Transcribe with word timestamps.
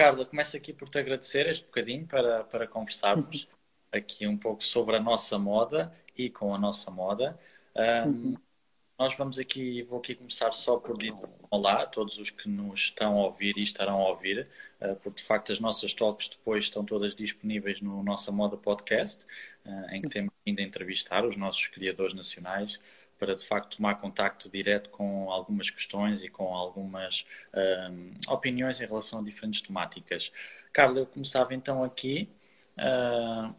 Carla, 0.00 0.24
começo 0.24 0.56
aqui 0.56 0.72
por 0.72 0.88
te 0.88 0.98
agradecer 0.98 1.46
este 1.46 1.66
bocadinho 1.66 2.06
para, 2.06 2.42
para 2.44 2.66
conversarmos 2.66 3.46
aqui 3.92 4.26
um 4.26 4.34
pouco 4.34 4.64
sobre 4.64 4.96
a 4.96 4.98
nossa 4.98 5.38
moda 5.38 5.94
e 6.16 6.30
com 6.30 6.54
a 6.54 6.58
nossa 6.58 6.90
moda. 6.90 7.38
Um, 8.08 8.34
nós 8.98 9.14
vamos 9.18 9.38
aqui, 9.38 9.82
vou 9.82 9.98
aqui 9.98 10.14
começar 10.14 10.52
só 10.52 10.78
por 10.78 10.96
dizer 10.96 11.28
olá 11.50 11.82
a 11.82 11.86
todos 11.86 12.16
os 12.16 12.30
que 12.30 12.48
nos 12.48 12.80
estão 12.80 13.18
a 13.18 13.26
ouvir 13.26 13.58
e 13.58 13.62
estarão 13.62 14.00
a 14.00 14.08
ouvir, 14.08 14.48
uh, 14.80 14.96
porque 15.02 15.20
de 15.20 15.26
facto 15.26 15.52
as 15.52 15.60
nossas 15.60 15.92
talks 15.92 16.30
depois 16.30 16.64
estão 16.64 16.82
todas 16.82 17.14
disponíveis 17.14 17.82
no 17.82 18.02
Nossa 18.02 18.32
Moda 18.32 18.56
Podcast, 18.56 19.26
uh, 19.66 19.94
em 19.94 20.00
que 20.00 20.08
temos 20.08 20.32
ainda 20.46 20.62
a 20.62 20.64
entrevistar 20.64 21.26
os 21.26 21.36
nossos 21.36 21.66
criadores 21.66 22.14
nacionais 22.14 22.80
para 23.20 23.36
de 23.36 23.46
facto 23.46 23.76
tomar 23.76 23.96
contacto 23.96 24.48
direto 24.48 24.88
com 24.88 25.30
algumas 25.30 25.68
questões 25.68 26.24
e 26.24 26.28
com 26.30 26.56
algumas 26.56 27.26
um, 27.90 28.12
opiniões 28.32 28.80
em 28.80 28.86
relação 28.86 29.20
a 29.20 29.22
diferentes 29.22 29.60
temáticas. 29.60 30.32
Carla, 30.72 31.00
eu 31.00 31.06
começava 31.06 31.54
então 31.54 31.84
aqui. 31.84 32.30
Uh, 32.78 33.54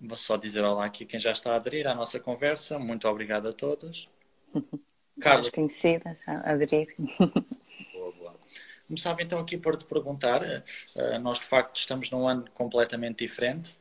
vou 0.00 0.16
só 0.16 0.36
dizer 0.36 0.64
olá 0.64 0.84
aqui 0.84 1.06
quem 1.06 1.20
já 1.20 1.30
está 1.30 1.52
a 1.52 1.56
aderir 1.56 1.86
à 1.86 1.94
nossa 1.94 2.18
conversa. 2.18 2.80
Muito 2.80 3.06
obrigado 3.06 3.48
a 3.48 3.52
todos. 3.52 4.08
Carlos. 5.20 5.50
conhecidas 5.50 6.20
a 6.28 6.52
aderir. 6.52 6.88
Boa, 7.92 8.12
boa. 8.12 8.34
Começava 8.86 9.20
então 9.20 9.40
aqui 9.40 9.56
por 9.56 9.76
te 9.76 9.84
perguntar, 9.84 10.42
uh, 10.42 11.18
nós 11.20 11.38
de 11.38 11.44
facto 11.44 11.76
estamos 11.76 12.10
num 12.10 12.26
ano 12.26 12.44
completamente 12.54 13.18
diferente. 13.18 13.76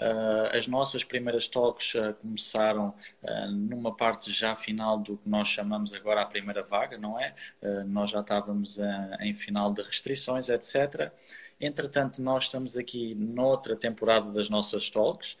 Uh, 0.00 0.56
as 0.56 0.66
nossas 0.66 1.04
primeiras 1.04 1.46
talks 1.46 1.94
uh, 1.94 2.14
começaram 2.22 2.94
numa 3.50 3.94
parte 3.94 4.32
já 4.32 4.56
final 4.56 4.98
do 4.98 5.18
que 5.18 5.28
nós 5.28 5.46
chamamos 5.46 5.92
agora 5.92 6.22
a 6.22 6.26
primeira 6.26 6.62
vaga, 6.62 6.96
não 6.96 7.20
é? 7.20 7.34
nós 7.86 8.10
já 8.10 8.20
estávamos 8.20 8.78
em 9.20 9.34
final 9.34 9.72
de 9.72 9.82
restrições, 9.82 10.48
etc. 10.48 11.12
Entretanto, 11.60 12.22
nós 12.22 12.44
estamos 12.44 12.76
aqui 12.76 13.14
noutra 13.14 13.76
temporada 13.76 14.32
das 14.32 14.48
nossas 14.48 14.88
talks, 14.88 15.36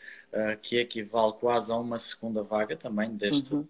que 0.62 0.76
equivale 0.76 1.32
quase 1.34 1.72
a 1.72 1.76
uma 1.76 1.98
segunda 1.98 2.42
vaga 2.42 2.76
também 2.76 3.16
deste, 3.16 3.54
uhum 3.54 3.66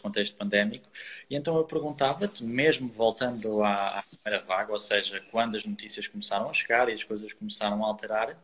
contexto 0.00 0.36
pandémico. 0.36 0.88
E 1.28 1.36
então 1.36 1.54
eu 1.56 1.64
perguntava-te, 1.64 2.42
mesmo 2.42 2.88
voltando 2.88 3.62
à, 3.62 3.86
à 3.86 4.02
primeira 4.02 4.44
vaga, 4.46 4.72
ou 4.72 4.78
seja, 4.78 5.20
quando 5.30 5.56
as 5.56 5.64
notícias 5.64 6.08
começaram 6.08 6.48
a 6.48 6.52
chegar 6.54 6.88
e 6.88 6.92
as 6.92 7.04
coisas 7.04 7.32
começaram 7.34 7.84
a 7.84 7.88
alterar, 7.88 8.38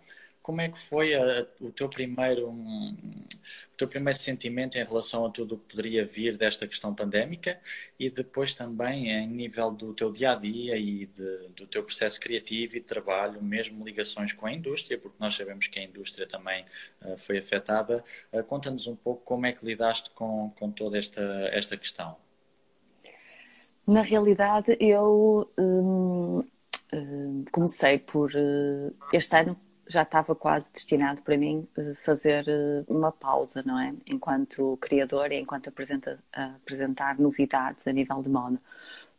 como 0.50 0.62
é 0.62 0.68
que 0.68 0.80
foi 0.80 1.14
a, 1.14 1.46
o 1.60 1.70
teu 1.70 1.88
primeiro 1.88 2.50
um, 2.50 2.96
o 3.72 3.76
teu 3.76 3.86
primeiro 3.86 4.18
sentimento 4.18 4.76
em 4.76 4.84
relação 4.84 5.24
a 5.24 5.30
tudo 5.30 5.54
o 5.54 5.58
que 5.58 5.76
poderia 5.76 6.04
vir 6.04 6.36
desta 6.36 6.66
questão 6.66 6.92
pandémica 6.92 7.60
e 7.96 8.10
depois 8.10 8.52
também 8.52 9.12
em 9.12 9.28
nível 9.28 9.70
do 9.70 9.94
teu 9.94 10.10
dia 10.10 10.32
a 10.32 10.34
dia 10.34 10.76
e 10.76 11.06
de, 11.06 11.48
do 11.54 11.68
teu 11.68 11.84
processo 11.84 12.18
criativo 12.18 12.76
e 12.76 12.80
de 12.80 12.86
trabalho, 12.86 13.40
mesmo 13.40 13.84
ligações 13.84 14.32
com 14.32 14.44
a 14.44 14.52
indústria, 14.52 14.98
porque 14.98 15.16
nós 15.20 15.36
sabemos 15.36 15.68
que 15.68 15.78
a 15.78 15.84
indústria 15.84 16.26
também 16.26 16.64
uh, 17.02 17.16
foi 17.16 17.38
afetada. 17.38 18.02
Uh, 18.32 18.42
Conta-nos 18.42 18.88
um 18.88 18.96
pouco 18.96 19.22
como 19.24 19.46
é 19.46 19.52
que 19.52 19.64
lidaste 19.64 20.10
com, 20.10 20.52
com 20.58 20.72
toda 20.72 20.98
esta, 20.98 21.22
esta 21.52 21.76
questão. 21.76 22.16
Na 23.86 24.02
realidade, 24.02 24.76
eu 24.80 25.48
hum, 25.56 26.44
hum, 26.92 27.44
comecei 27.52 27.98
por 28.00 28.32
uh, 28.32 28.94
este 29.12 29.36
ano 29.36 29.56
já 29.90 30.02
estava 30.02 30.34
quase 30.36 30.72
destinado 30.72 31.20
para 31.22 31.36
mim 31.36 31.66
eh, 31.76 31.94
fazer 31.94 32.44
eh, 32.48 32.84
uma 32.88 33.10
pausa, 33.12 33.62
não 33.66 33.78
é? 33.78 33.92
Enquanto 34.10 34.78
criador 34.80 35.32
e 35.32 35.40
enquanto 35.40 35.68
apresenta, 35.68 36.18
apresentar 36.32 37.18
novidades 37.18 37.86
a 37.86 37.92
nível 37.92 38.22
de 38.22 38.30
moda. 38.30 38.60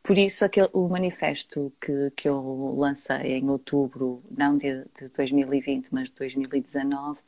Por 0.03 0.17
isso, 0.17 0.45
aquele, 0.45 0.69
o 0.73 0.88
manifesto 0.89 1.72
que, 1.81 2.11
que 2.16 2.28
eu 2.30 2.75
lancei 2.78 3.33
em 3.38 3.50
outubro, 3.50 4.23
não 4.31 4.58
de, 4.58 4.86
de 5.00 5.09
2020, 5.09 5.89
mas 5.94 6.09
de 6.09 6.16
2019, 6.16 7.19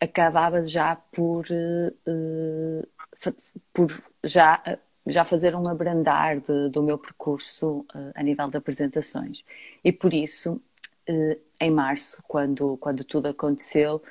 acabava 0.00 0.64
já 0.64 0.96
por, 0.96 1.44
uh, 2.06 2.88
por 3.72 4.02
já, 4.24 4.62
já 5.06 5.24
fazer 5.24 5.54
um 5.54 5.68
abrandar 5.68 6.40
de, 6.40 6.70
do 6.70 6.82
meu 6.82 6.98
percurso 6.98 7.80
uh, 7.94 8.12
a 8.14 8.22
nível 8.22 8.48
de 8.48 8.56
apresentações. 8.56 9.44
E 9.84 9.92
por 9.92 10.14
isso 10.14 10.62
em 11.60 11.70
março, 11.70 12.22
quando, 12.28 12.76
quando 12.78 13.04
tudo 13.04 13.28
aconteceu, 13.28 14.02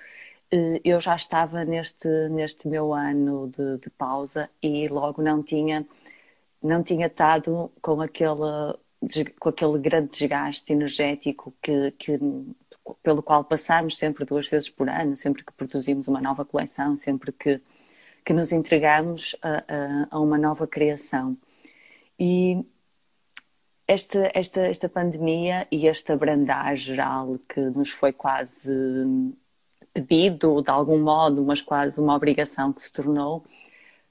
eh, 0.51 0.81
eu 0.83 0.99
já 0.99 1.15
estava 1.15 1.63
neste, 1.65 2.07
neste 2.29 2.67
meu 2.67 2.93
ano 2.93 3.49
de, 3.49 3.77
de 3.79 3.89
pausa 3.91 4.49
e 4.61 4.87
logo 4.87 5.21
não 5.21 5.43
tinha, 5.43 5.85
não 6.61 6.83
tinha 6.83 7.07
estado 7.07 7.71
com 7.81 8.01
aquele, 8.01 8.75
com 9.39 9.49
aquele 9.49 9.79
grande 9.79 10.09
desgaste 10.11 10.73
energético 10.73 11.53
que, 11.61 11.91
que, 11.91 12.19
pelo 13.03 13.23
qual 13.23 13.43
passamos 13.43 13.97
sempre 13.97 14.25
duas 14.25 14.47
vezes 14.47 14.69
por 14.69 14.89
ano, 14.89 15.15
sempre 15.17 15.43
que 15.43 15.53
produzimos 15.53 16.07
uma 16.07 16.21
nova 16.21 16.45
coleção, 16.45 16.95
sempre 16.95 17.31
que, 17.31 17.61
que 18.25 18.33
nos 18.33 18.51
entregamos 18.51 19.35
a, 19.41 19.63
a, 19.67 20.07
a 20.11 20.19
uma 20.19 20.37
nova 20.37 20.67
criação. 20.67 21.37
E 22.19 22.65
esta, 23.89 24.31
esta, 24.35 24.61
esta 24.67 24.87
pandemia 24.87 25.67
e 25.71 25.87
este 25.87 26.11
abrandar 26.11 26.75
geral 26.77 27.39
que 27.49 27.59
nos 27.59 27.89
foi 27.89 28.13
quase 28.13 28.71
pedido 29.91 30.61
de 30.61 30.69
algum 30.69 30.99
modo, 30.99 31.43
mas 31.43 31.59
quase 31.59 31.99
uma 31.99 32.15
obrigação 32.15 32.71
que 32.71 32.83
se 32.83 32.91
tornou, 32.91 33.43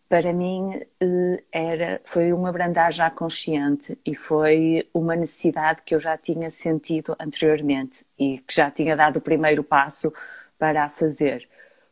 para 0.09 0.33
mim 0.33 0.81
eh, 1.00 1.44
era, 1.53 2.00
foi 2.05 2.33
um 2.33 2.44
abrandar 2.44 2.93
já 2.93 3.09
consciente 3.09 3.97
e 4.05 4.17
foi 4.17 4.88
uma 4.93 5.15
necessidade 5.15 5.83
que 5.83 5.94
eu 5.94 6.00
já 6.00 6.17
tinha 6.19 6.50
sentido 6.50 7.15
anteriormente 7.21 8.05
e 8.19 8.38
que 8.38 8.55
já 8.55 8.71
tinha 8.72 8.97
dado 8.97 9.19
o 9.19 9.21
primeiro 9.21 9.62
passo 9.62 10.12
para 10.59 10.84
a 10.84 10.88
fazer. 10.88 11.49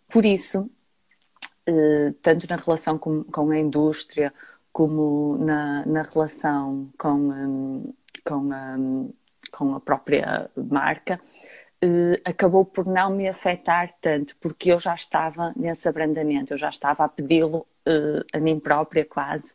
Por 0.09 0.27
isso, 0.27 0.69
eh, 1.67 2.15
tanto 2.23 2.49
na 2.49 2.57
relação 2.57 2.99
com, 2.99 3.23
com 3.25 3.51
a 3.51 3.59
indústria 3.59 4.33
como 4.77 5.39
na, 5.39 5.87
na 5.87 6.03
relação 6.03 6.91
com, 6.99 7.15
um, 7.15 7.95
com, 8.23 8.53
um, 8.53 9.11
com 9.51 9.75
a 9.75 9.81
própria 9.81 10.51
marca, 10.55 11.19
uh, 11.83 12.21
acabou 12.23 12.63
por 12.63 12.85
não 12.85 13.09
me 13.09 13.27
afetar 13.27 13.95
tanto, 14.03 14.37
porque 14.39 14.71
eu 14.71 14.79
já 14.79 14.95
estava 14.95 15.55
nesse 15.57 15.89
abrandamento, 15.89 16.53
eu 16.53 16.59
já 16.59 16.69
estava 16.69 17.07
a 17.07 17.09
pedi-lo 17.09 17.67
uh, 17.89 18.23
a 18.35 18.39
mim 18.39 18.61
própria 18.61 19.07
quase 19.07 19.51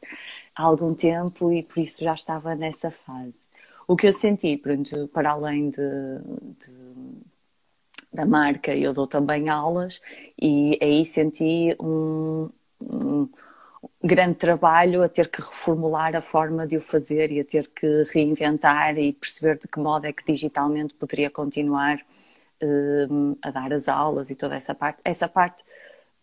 há 0.55 0.63
algum 0.63 0.95
tempo 0.95 1.51
e 1.51 1.61
por 1.61 1.77
isso 1.81 2.03
já 2.03 2.15
estava 2.15 2.55
nessa 2.55 2.89
fase. 2.89 3.39
O 3.87 3.95
que 3.95 4.07
eu 4.07 4.13
senti, 4.13 4.57
pronto, 4.57 5.07
para 5.09 5.33
além 5.33 5.69
de, 5.69 5.77
de 6.57 6.73
da 8.11 8.25
marca, 8.25 8.75
eu 8.75 8.91
dou 8.91 9.05
também 9.05 9.49
aulas 9.49 10.01
e 10.41 10.79
aí 10.81 11.05
senti 11.05 11.75
um, 11.79 12.49
um 12.81 13.29
grande 14.03 14.35
trabalho 14.35 15.03
a 15.03 15.09
ter 15.09 15.29
que 15.29 15.41
reformular 15.41 16.15
a 16.15 16.21
forma 16.21 16.65
de 16.65 16.77
o 16.77 16.81
fazer 16.81 17.31
e 17.31 17.39
a 17.39 17.45
ter 17.45 17.67
que 17.67 18.07
reinventar 18.11 18.97
e 18.97 19.13
perceber 19.13 19.59
de 19.59 19.67
que 19.67 19.79
modo 19.79 20.05
é 20.05 20.13
que 20.13 20.25
digitalmente 20.25 20.93
poderia 20.95 21.29
continuar 21.29 21.99
um, 22.61 23.35
a 23.41 23.51
dar 23.51 23.71
as 23.73 23.87
aulas 23.87 24.29
e 24.29 24.35
toda 24.35 24.55
essa 24.55 24.73
parte. 24.73 24.99
Essa 25.03 25.27
parte 25.27 25.63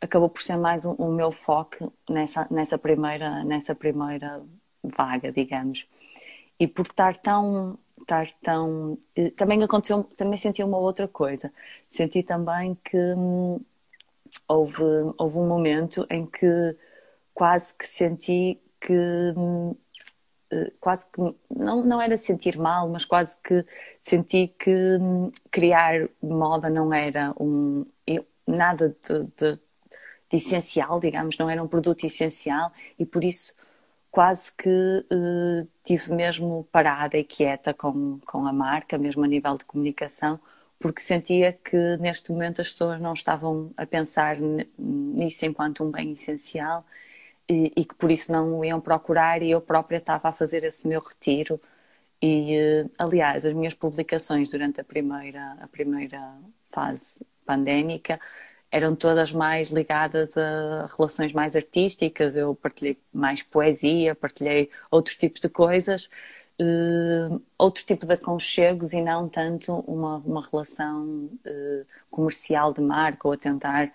acabou 0.00 0.28
por 0.28 0.42
ser 0.42 0.56
mais 0.56 0.84
o 0.84 0.92
um, 0.98 1.08
um 1.08 1.14
meu 1.14 1.32
foco 1.32 1.92
nessa, 2.08 2.46
nessa, 2.50 2.78
primeira, 2.78 3.44
nessa 3.44 3.74
primeira 3.74 4.42
vaga, 4.82 5.32
digamos. 5.32 5.88
E 6.58 6.66
por 6.66 6.82
estar 6.82 7.16
tão, 7.16 7.78
estar 8.00 8.26
tão. 8.42 8.98
Também 9.36 9.62
aconteceu, 9.62 10.04
também 10.16 10.38
senti 10.38 10.62
uma 10.62 10.78
outra 10.78 11.06
coisa. 11.06 11.52
Senti 11.90 12.22
também 12.22 12.76
que 12.84 12.96
hum, 12.96 13.60
houve, 14.48 14.82
houve 15.16 15.38
um 15.38 15.46
momento 15.46 16.06
em 16.10 16.26
que 16.26 16.76
quase 17.38 17.72
que 17.72 17.86
senti 17.86 18.60
que 18.80 19.04
eh, 20.50 20.72
quase 20.80 21.08
que 21.08 21.20
não, 21.54 21.84
não 21.84 22.02
era 22.02 22.18
sentir 22.18 22.58
mal, 22.58 22.88
mas 22.88 23.04
quase 23.04 23.36
que 23.44 23.64
senti 24.00 24.48
que 24.58 24.98
hum, 25.00 25.30
criar 25.48 26.08
moda 26.20 26.68
não 26.68 26.92
era 26.92 27.32
um 27.38 27.86
nada 28.44 28.88
de, 28.88 29.24
de, 29.36 29.52
de, 29.56 30.36
essencial, 30.36 30.98
digamos, 30.98 31.38
não 31.38 31.48
era 31.48 31.62
um 31.62 31.68
produto 31.68 32.04
essencial 32.04 32.72
e 32.98 33.06
por 33.06 33.22
isso 33.22 33.54
quase 34.10 34.50
que 34.52 34.68
uh, 34.68 35.68
tive 35.84 36.12
mesmo 36.14 36.66
parada 36.72 37.16
e 37.18 37.22
quieta 37.24 37.72
com, 37.72 38.18
com 38.26 38.46
a 38.48 38.52
marca, 38.52 38.98
mesmo 38.98 39.22
a 39.24 39.28
nível 39.28 39.56
de 39.56 39.64
comunicação, 39.64 40.40
porque 40.80 41.00
sentia 41.00 41.52
que 41.52 41.96
neste 41.98 42.32
momento 42.32 42.60
as 42.62 42.70
pessoas 42.70 43.00
não 43.00 43.12
estavam 43.12 43.70
a 43.76 43.86
pensar 43.86 44.38
nisso 44.76 45.46
enquanto 45.46 45.84
um 45.84 45.90
bem 45.90 46.12
essencial 46.14 46.84
e, 47.48 47.72
e, 47.76 47.84
que 47.84 47.94
por 47.94 48.10
isso 48.10 48.30
não 48.32 48.58
o 48.58 48.64
iam 48.64 48.80
procurar 48.80 49.42
e 49.42 49.50
eu 49.50 49.60
própria 49.60 49.98
estava 49.98 50.28
a 50.28 50.32
fazer 50.32 50.64
esse 50.64 50.86
meu 50.86 51.00
retiro. 51.00 51.60
E 52.22 52.56
eh, 52.56 52.86
aliás 52.98 53.46
as 53.46 53.54
minhas 53.54 53.74
publicações 53.74 54.50
durante 54.50 54.80
a 54.80 54.84
primeira 54.84 55.56
a 55.60 55.68
primeira 55.68 56.20
fase 56.72 57.24
pandémica 57.46 58.20
eram 58.70 58.94
todas 58.96 59.32
mais 59.32 59.70
ligadas 59.70 60.36
a 60.36 60.86
relações 60.96 61.32
mais 61.32 61.56
artísticas. 61.56 62.36
Eu 62.36 62.54
partilhei 62.54 62.98
mais 63.12 63.42
poesia 63.42 64.14
partilhei 64.14 64.70
outros 64.90 65.16
tipos 65.16 65.40
de 65.40 65.48
coisas 65.48 66.08
uh, 66.60 67.42
outro 67.56 67.84
tipo 67.84 68.06
de 68.06 68.14
aconchegos 68.14 68.92
e 68.92 69.00
não 69.00 69.28
tanto 69.28 69.74
uma, 69.80 70.18
uma 70.18 70.46
relação 70.50 71.30
uh, 71.46 71.86
comercial 72.10 72.72
de 72.72 72.80
marca 72.80 73.28
ou 73.28 73.34
a 73.34 73.36
tentar 73.36 73.88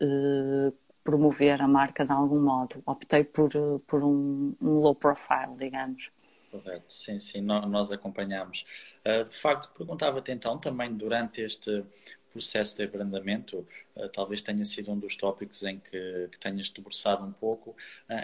uh, 0.00 0.72
promover 1.06 1.62
a 1.62 1.68
marca 1.68 2.04
de 2.04 2.12
algum 2.12 2.42
modo. 2.42 2.82
Optei 2.84 3.24
por, 3.24 3.50
por 3.86 4.02
um, 4.02 4.54
um 4.60 4.80
low 4.80 4.94
profile, 4.94 5.56
digamos. 5.56 6.10
Correto, 6.50 6.92
sim, 6.92 7.18
sim, 7.18 7.40
nós 7.40 7.92
acompanhamos. 7.92 8.64
De 9.04 9.36
facto, 9.36 9.70
perguntava-te 9.76 10.32
então, 10.32 10.58
também 10.58 10.92
durante 10.94 11.40
este 11.40 11.84
processo 12.30 12.76
de 12.76 12.84
abrandamento, 12.84 13.66
talvez 14.12 14.42
tenha 14.42 14.64
sido 14.64 14.90
um 14.90 14.98
dos 14.98 15.16
tópicos 15.16 15.62
em 15.62 15.78
que, 15.78 16.28
que 16.30 16.38
tenhas 16.38 16.68
debruçado 16.70 17.24
um 17.24 17.32
pouco, 17.32 17.74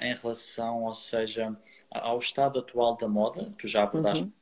em 0.03 0.15
relação, 0.15 0.85
ou 0.85 0.95
seja, 0.95 1.57
ao 1.91 2.19
estado 2.19 2.59
atual 2.59 2.97
da 2.97 3.09
moda, 3.09 3.51
tu 3.59 3.67
já 3.67 3.83
abordaste 3.85 4.25
uhum 4.25 4.42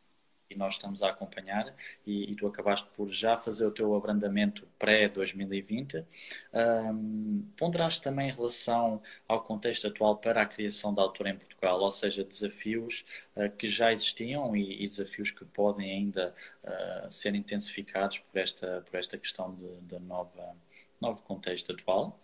e 0.51 0.57
nós 0.57 0.75
estamos 0.75 1.03
a 1.03 1.11
acompanhar 1.11 1.73
e, 2.05 2.33
e, 2.33 2.35
tu 2.35 2.47
acabaste 2.47 2.89
por 2.95 3.09
já 3.09 3.37
fazer 3.37 3.65
o 3.65 3.71
teu 3.71 3.95
abrandamento 3.95 4.67
pré-2020. 4.79 6.05
Um, 6.53 7.47
ponderaste 7.57 8.03
também 8.03 8.29
em 8.29 8.33
relação 8.33 9.01
ao 9.29 9.43
contexto 9.43 9.87
atual 9.87 10.17
para 10.17 10.43
a 10.43 10.47
criação 10.47 10.93
da 10.93 11.03
autora 11.03 11.31
em 11.31 11.37
Portugal, 11.37 11.81
ou 11.81 11.91
seja, 11.91 12.25
desafios 12.25 13.05
uh, 13.37 13.49
que 13.57 13.69
já 13.69 13.93
existiam 13.93 14.57
e, 14.57 14.83
e, 14.83 14.89
desafios 14.89 15.31
que 15.31 15.45
podem 15.45 15.91
ainda 15.93 16.35
uh, 16.65 17.11
ser 17.11 17.35
intensificados 17.35 18.19
por 18.19 18.39
esta, 18.39 18.83
por 18.85 18.99
esta 18.99 19.17
questão 19.17 19.57
nova, 20.01 20.57
novo 21.01 21.23
contexto 21.23 21.73
atual? 21.73 22.19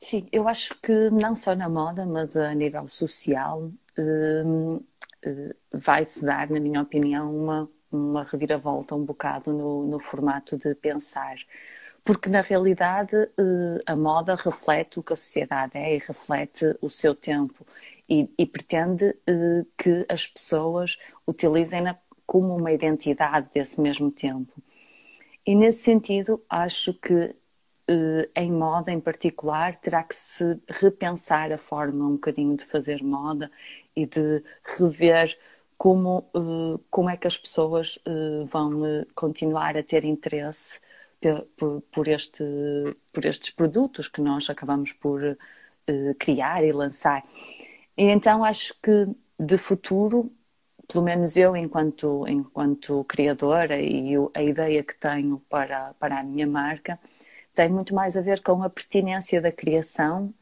Sim, 0.00 0.28
eu 0.30 0.46
acho 0.46 0.76
que 0.80 1.10
não 1.10 1.34
só 1.34 1.56
na 1.56 1.68
moda, 1.68 2.06
mas 2.06 2.36
a 2.36 2.54
nível 2.54 2.86
social, 2.86 3.72
hum, 3.98 4.80
vai-se 5.72 6.24
dar, 6.24 6.50
na 6.50 6.60
minha 6.60 6.82
opinião, 6.82 7.34
uma, 7.34 7.70
uma 7.90 8.22
reviravolta 8.24 8.94
um 8.94 9.04
bocado 9.04 9.52
no, 9.52 9.86
no 9.86 10.00
formato 10.00 10.56
de 10.56 10.74
pensar. 10.74 11.36
Porque, 12.04 12.28
na 12.28 12.40
realidade, 12.40 13.16
eh, 13.16 13.82
a 13.86 13.96
moda 13.96 14.34
reflete 14.34 14.98
o 14.98 15.02
que 15.02 15.12
a 15.12 15.16
sociedade 15.16 15.76
é 15.76 15.96
e 15.96 15.98
reflete 15.98 16.76
o 16.80 16.88
seu 16.88 17.14
tempo 17.14 17.66
e, 18.08 18.30
e 18.38 18.46
pretende 18.46 19.14
eh, 19.26 19.64
que 19.76 20.06
as 20.08 20.26
pessoas 20.26 20.96
utilizem-na 21.26 21.98
como 22.26 22.56
uma 22.56 22.72
identidade 22.72 23.48
desse 23.52 23.80
mesmo 23.80 24.10
tempo. 24.10 24.52
E, 25.46 25.54
nesse 25.54 25.82
sentido, 25.82 26.42
acho 26.48 26.94
que 26.94 27.34
em 28.36 28.52
moda 28.52 28.92
em 28.92 29.00
particular, 29.00 29.74
terá 29.76 30.02
que 30.02 30.14
se 30.14 30.60
repensar 30.68 31.50
a 31.52 31.58
forma 31.58 32.06
um 32.06 32.12
bocadinho 32.12 32.54
de 32.56 32.64
fazer 32.66 33.02
moda 33.02 33.50
e 33.98 34.06
de 34.06 34.42
rever 34.78 35.36
como, 35.76 36.28
uh, 36.34 36.78
como 36.90 37.10
é 37.10 37.16
que 37.16 37.26
as 37.26 37.36
pessoas 37.36 37.96
uh, 38.06 38.46
vão 38.46 38.82
uh, 38.82 39.06
continuar 39.14 39.76
a 39.76 39.82
ter 39.82 40.04
interesse 40.04 40.80
por, 41.56 41.80
por, 41.90 42.06
este, 42.06 42.44
por 43.12 43.24
estes 43.24 43.50
produtos 43.50 44.06
que 44.06 44.20
nós 44.20 44.48
acabamos 44.48 44.92
por 44.92 45.36
criar 46.16 46.62
e 46.62 46.70
lançar. 46.70 47.24
E 47.96 48.04
então 48.04 48.44
acho 48.44 48.72
que 48.80 49.08
de 49.36 49.58
futuro, 49.58 50.30
pelo 50.86 51.02
menos 51.02 51.36
eu 51.36 51.56
enquanto, 51.56 52.24
enquanto 52.28 53.02
criadora 53.04 53.80
e 53.80 54.14
a 54.32 54.42
ideia 54.44 54.84
que 54.84 54.94
tenho 54.94 55.42
para, 55.48 55.92
para 55.98 56.20
a 56.20 56.22
minha 56.22 56.46
marca, 56.46 57.00
tem 57.52 57.68
muito 57.68 57.92
mais 57.96 58.16
a 58.16 58.20
ver 58.20 58.40
com 58.40 58.62
a 58.62 58.70
pertinência 58.70 59.40
da 59.40 59.50
criação 59.50 60.32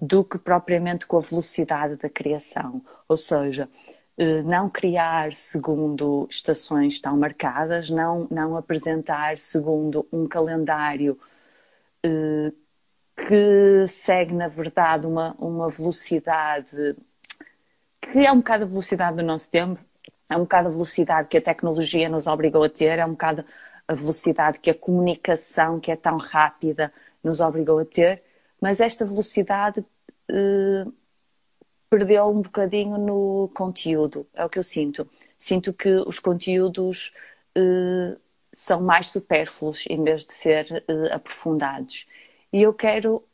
do 0.00 0.24
que 0.24 0.38
propriamente 0.38 1.06
com 1.06 1.18
a 1.18 1.20
velocidade 1.20 1.96
da 1.96 2.08
criação. 2.08 2.82
Ou 3.08 3.16
seja, 3.16 3.68
eh, 4.16 4.42
não 4.42 4.70
criar 4.70 5.32
segundo 5.34 6.26
estações 6.30 7.00
tão 7.00 7.16
marcadas, 7.18 7.90
não, 7.90 8.26
não 8.30 8.56
apresentar 8.56 9.38
segundo 9.38 10.06
um 10.12 10.26
calendário 10.26 11.18
eh, 12.04 12.52
que 13.16 13.86
segue, 13.88 14.34
na 14.34 14.48
verdade, 14.48 15.06
uma, 15.06 15.34
uma 15.38 15.68
velocidade 15.70 16.96
que 18.00 18.26
é 18.26 18.32
um 18.32 18.38
bocado 18.38 18.64
a 18.64 18.66
velocidade 18.66 19.16
do 19.16 19.22
nosso 19.22 19.50
tempo, 19.50 19.80
é 20.28 20.36
um 20.36 20.40
bocado 20.40 20.68
a 20.68 20.70
velocidade 20.70 21.28
que 21.28 21.38
a 21.38 21.42
tecnologia 21.42 22.08
nos 22.08 22.26
obrigou 22.26 22.62
a 22.64 22.68
ter, 22.68 22.98
é 22.98 23.06
um 23.06 23.12
bocado 23.12 23.44
a 23.86 23.94
velocidade 23.94 24.60
que 24.60 24.70
a 24.70 24.74
comunicação, 24.74 25.80
que 25.80 25.90
é 25.90 25.96
tão 25.96 26.16
rápida, 26.16 26.92
nos 27.22 27.40
obrigou 27.40 27.78
a 27.78 27.84
ter 27.84 28.22
mas 28.60 28.80
esta 28.80 29.04
velocidade 29.04 29.84
eh, 30.28 30.84
perdeu 31.88 32.28
um 32.28 32.42
bocadinho 32.42 32.98
no 32.98 33.50
conteúdo, 33.54 34.26
é 34.34 34.44
o 34.44 34.48
que 34.48 34.58
eu 34.58 34.62
sinto. 34.62 35.08
Sinto 35.38 35.72
que 35.72 35.90
os 36.06 36.18
conteúdos 36.18 37.12
eh, 37.54 38.16
são 38.52 38.80
mais 38.80 39.08
supérfluos 39.08 39.84
em 39.88 40.02
vez 40.02 40.26
de 40.26 40.32
ser 40.32 40.84
eh, 40.88 41.14
aprofundados. 41.14 42.06
E 42.52 42.62
eu 42.62 42.74
quero 42.74 43.24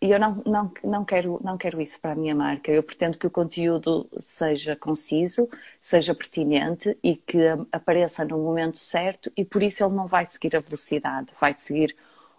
e 0.00 0.10
eu 0.10 0.20
não, 0.20 0.42
não, 0.46 0.72
não, 0.84 1.04
quero, 1.04 1.40
não 1.42 1.56
quero 1.56 1.80
isso 1.80 1.98
para 2.00 2.12
a 2.12 2.14
minha 2.14 2.34
marca. 2.34 2.70
Eu 2.70 2.82
pretendo 2.82 3.18
que 3.18 3.26
o 3.26 3.30
conteúdo 3.30 4.08
seja 4.20 4.76
conciso, 4.76 5.48
seja 5.80 6.14
pertinente 6.14 6.96
e 7.02 7.16
que 7.16 7.38
apareça 7.72 8.24
no 8.24 8.38
momento 8.38 8.78
certo 8.78 9.32
e 9.36 9.44
por 9.44 9.62
isso 9.62 9.82
ele 9.84 9.94
não 9.94 10.06
vai 10.06 10.26
seguir 10.26 10.54
a 10.56 10.60
velocidade, 10.60 11.32
vai 11.40 11.54
seguir 11.54 11.96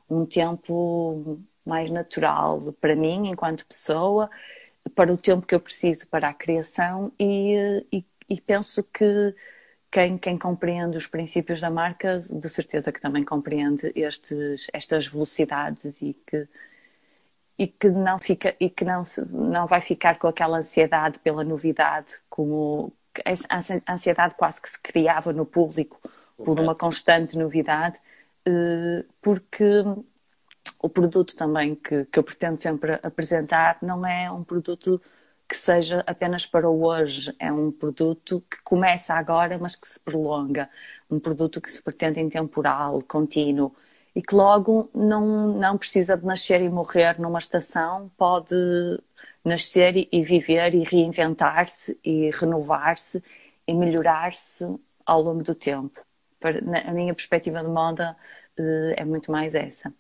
um 0.10 0.26
tempo 0.26 1.40
mais 1.68 1.90
natural 1.92 2.74
para 2.80 2.96
mim, 2.96 3.30
enquanto 3.30 3.66
pessoa, 3.66 4.30
para 4.96 5.12
o 5.14 5.18
tempo 5.18 5.46
que 5.46 5.54
eu 5.54 5.60
preciso 5.60 6.08
para 6.08 6.30
a 6.30 6.34
criação 6.34 7.12
e, 7.20 7.86
e, 7.92 8.06
e 8.30 8.42
penso 8.42 8.84
que 8.84 9.36
quem, 9.92 10.18
quem, 10.18 10.38
compreende 10.38 10.98
os 10.98 11.08
princípios 11.08 11.62
da 11.62 11.70
marca, 11.70 12.20
de 12.20 12.50
certeza 12.50 12.92
que 12.92 13.02
também 13.02 13.24
compreende 13.24 13.92
estes, 13.96 14.68
estas 14.74 15.08
velocidades 15.08 16.02
e 16.02 16.14
que, 16.14 16.48
e 17.58 17.68
que 17.68 17.90
não 17.90 18.20
fica 18.20 18.56
e 18.60 18.70
que 18.70 18.86
não, 18.86 19.04
não 19.30 19.66
vai 19.66 19.82
ficar 19.82 20.18
com 20.20 20.28
aquela 20.28 20.58
ansiedade 20.60 21.20
pela 21.20 21.44
novidade, 21.44 22.16
como 22.30 22.94
a 23.50 23.94
ansiedade 23.94 24.36
quase 24.36 24.62
que 24.62 24.70
se 24.70 24.80
criava 24.80 25.34
no 25.34 25.46
público 25.46 26.00
por 26.38 26.60
uma 26.60 26.76
constante 26.76 27.38
novidade, 27.38 27.98
eh, 28.46 29.04
porque 29.22 29.66
o 30.80 30.90
produto 30.90 31.36
também 31.36 31.76
que, 31.76 32.06
que 32.06 32.20
eu 32.20 32.24
pretendo 32.24 32.60
sempre 32.62 33.00
apresentar 33.04 33.78
não 33.82 34.06
é 34.06 34.32
um 34.32 34.44
produto 34.44 35.02
que 35.48 35.56
seja 35.56 36.04
apenas 36.06 36.46
para 36.46 36.70
o 36.70 36.84
hoje, 36.84 37.34
é 37.40 37.52
um 37.52 37.72
produto 37.72 38.44
que 38.50 38.62
começa 38.64 39.14
agora, 39.14 39.58
mas 39.58 39.76
que 39.76 39.88
se 39.88 40.00
prolonga, 40.00 40.70
um 41.10 41.20
produto 41.20 41.62
que 41.62 41.72
se 41.72 41.82
pretende 41.82 42.20
intemporal, 42.20 43.02
contínuo 43.04 43.74
e 44.16 44.22
que 44.22 44.36
logo 44.36 44.90
não, 44.94 45.54
não 45.58 45.78
precisa 45.78 46.18
de 46.18 46.26
nascer 46.26 46.62
e 46.62 46.70
morrer 46.70 47.20
numa 47.20 47.40
estação, 47.40 48.12
pode 48.18 48.56
nascer 49.44 50.08
e 50.12 50.24
viver 50.24 50.74
e 50.74 50.84
reinventar-se 50.84 52.00
e 52.04 52.30
renovar-se 52.32 53.24
e 53.68 53.74
melhorar-se 53.74 54.66
ao 55.06 55.22
longo 55.22 55.44
do 55.44 55.56
tempo. 55.56 56.00
A 56.86 56.92
minha 56.94 57.14
perspectiva 57.14 57.62
de 57.64 57.70
moda 57.70 58.16
eh, 58.58 58.96
é 58.98 59.06
muito 59.06 59.32
mais 59.32 59.54
essa. 59.56 59.94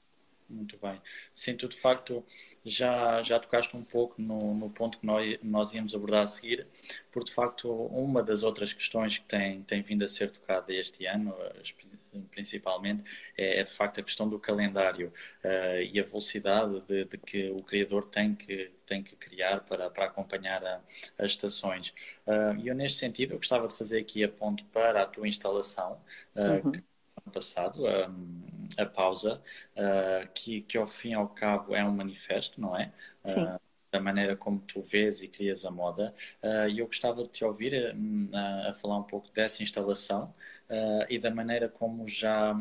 Muito 0.50 0.78
bem. 0.78 1.02
Sim, 1.34 1.58
tu 1.58 1.68
de 1.68 1.76
facto 1.76 2.26
já, 2.64 3.22
já 3.22 3.38
tocaste 3.38 3.76
um 3.76 3.84
pouco 3.84 4.22
no, 4.22 4.54
no 4.56 4.70
ponto 4.74 4.98
que 4.98 5.06
nós, 5.06 5.38
nós 5.44 5.74
íamos 5.74 5.94
abordar 5.94 6.24
a 6.24 6.28
seguir, 6.28 6.66
porque 7.12 7.30
de 7.30 7.36
facto 7.36 7.70
uma 7.70 8.24
das 8.24 8.44
outras 8.44 8.72
questões 8.72 9.18
que 9.18 9.26
tem, 9.26 9.62
tem 9.64 9.82
vindo 9.82 10.04
a 10.04 10.08
ser 10.08 10.32
tocada 10.32 10.74
este 10.74 11.06
ano, 11.06 11.36
principalmente, 12.32 13.04
é, 13.38 13.60
é 13.60 13.64
de 13.64 13.72
facto 13.72 14.00
a 14.00 14.04
questão 14.04 14.30
do 14.30 14.40
calendário 14.40 15.12
uh, 15.44 15.82
e 15.82 16.00
a 16.00 16.04
velocidade 16.04 16.80
de, 16.82 17.04
de, 17.04 17.18
que 17.18 17.50
o 17.50 17.62
criador 17.62 18.06
tem 18.06 18.34
que, 18.34 18.72
tem 18.86 19.04
que 19.04 19.18
criar 19.18 19.62
para, 19.66 19.90
para 19.90 20.06
acompanhar 20.06 20.64
a, 20.64 20.82
as 21.18 21.32
estações. 21.32 21.90
Uh, 22.26 22.56
e 22.58 22.70
eu, 22.70 22.76
neste 22.76 23.00
sentido, 23.00 23.34
eu 23.34 23.38
gostava 23.38 23.68
de 23.68 23.76
fazer 23.76 24.00
aqui 24.00 24.24
a 24.24 24.30
ponto 24.30 24.64
para 24.66 25.02
a 25.04 25.06
tua 25.06 25.28
instalação, 25.28 26.02
uh, 26.36 26.66
uhum. 26.66 26.72
que 26.72 26.84
passado, 27.28 27.88
a, 27.88 28.10
a 28.78 28.86
pausa, 28.86 29.42
uh, 29.76 30.32
que, 30.34 30.62
que 30.62 30.78
ao 30.78 30.88
fim 30.88 31.10
e 31.12 31.14
ao 31.14 31.28
cabo 31.30 31.76
é 31.76 31.84
um 31.84 31.92
manifesto, 31.92 32.60
não 32.60 32.76
é? 32.76 32.94
Sim. 33.26 33.46
Uh, 33.46 33.60
da 33.90 34.02
maneira 34.02 34.36
como 34.36 34.60
tu 34.60 34.82
vês 34.82 35.22
e 35.22 35.30
crias 35.30 35.64
a 35.64 35.72
moda. 35.72 36.14
E 36.70 36.80
eu 36.80 36.86
gostava 36.88 37.24
de 37.24 37.30
te 37.30 37.46
ouvir 37.46 37.74
a, 38.34 38.70
a 38.70 38.74
falar 38.74 38.98
um 38.98 39.04
pouco 39.04 39.32
dessa 39.32 39.64
instalação 39.64 40.36
e 41.08 41.18
da 41.18 41.32
maneira 41.32 41.70
como 41.70 42.06
já 42.06 42.54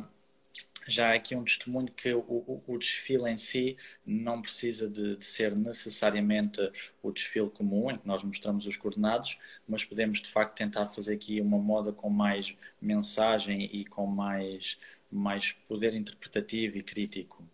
já 0.87 1.15
aqui 1.15 1.35
um 1.35 1.45
testemunho 1.45 1.91
que 1.93 2.13
o, 2.13 2.21
o, 2.21 2.63
o 2.67 2.79
desfile 2.79 3.31
em 3.31 3.37
si 3.37 3.77
não 4.05 4.41
precisa 4.41 4.89
de, 4.89 5.17
de, 5.17 5.25
ser 5.25 5.55
necessariamente 5.55 6.61
o 7.03 7.11
desfile 7.11 7.51
comum, 7.51 7.91
em 7.91 7.99
que 7.99 8.07
nós 8.07 8.23
mostramos 8.23 8.67
os 8.67 8.77
coordenados, 8.77 9.39
mas 9.69 9.85
podemos 9.85 10.21
de 10.21 10.31
facto 10.31 10.57
tentar 10.57 10.89
fazer 10.89 11.15
aqui 11.15 11.41
uma 11.41 11.59
moda 11.59 11.93
com 11.93 12.09
mais 12.09 12.57
mensagem 12.81 13.65
e 13.65 13.85
com 13.85 14.07
mais, 14.07 14.79
mais 15.11 15.53
poder 15.53 15.95
interpretativo 15.95 16.79
e 16.79 16.83
crítico. 16.83 17.45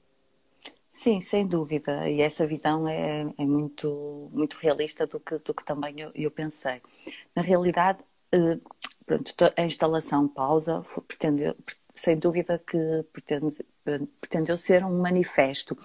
Sim, 0.92 1.22
sem 1.22 1.46
dúvida. 1.46 2.08
E 2.08 2.20
essa 2.20 2.46
visão 2.46 2.86
é, 2.86 3.22
é 3.38 3.44
muito, 3.46 4.30
muito 4.32 4.58
realista 4.58 5.06
do 5.06 5.18
que, 5.18 5.38
do 5.38 5.54
que 5.54 5.64
também 5.64 5.98
eu, 5.98 6.12
eu 6.14 6.30
pensei. 6.30 6.82
Na 7.34 7.40
realidade, 7.40 7.98
uh, 8.34 8.60
pronto, 9.06 9.32
a 9.56 9.62
instalação 9.62 10.28
pausa 10.28 10.84
pretendeu, 11.08 11.56
sem 12.02 12.18
dúvida 12.18 12.58
que 12.58 13.04
pretende, 13.12 13.64
pretendeu 14.20 14.56
ser 14.56 14.84
um 14.84 15.00
manifesto. 15.00 15.78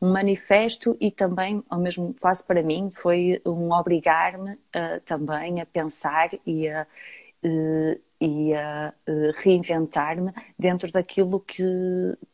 Um 0.00 0.12
manifesto 0.12 0.96
e 1.00 1.10
também, 1.10 1.64
ao 1.68 1.80
mesmo 1.80 2.14
quase 2.20 2.44
para 2.46 2.62
mim, 2.62 2.92
foi 2.94 3.42
um 3.44 3.72
obrigar-me 3.72 4.52
uh, 4.52 5.00
também 5.04 5.60
a 5.60 5.66
pensar 5.66 6.28
e 6.46 6.68
a, 6.68 6.86
uh, 7.44 8.00
e 8.20 8.54
a 8.54 8.94
uh, 9.08 9.32
reinventar-me 9.38 10.32
dentro 10.56 10.92
daquilo 10.92 11.40
que, 11.40 11.64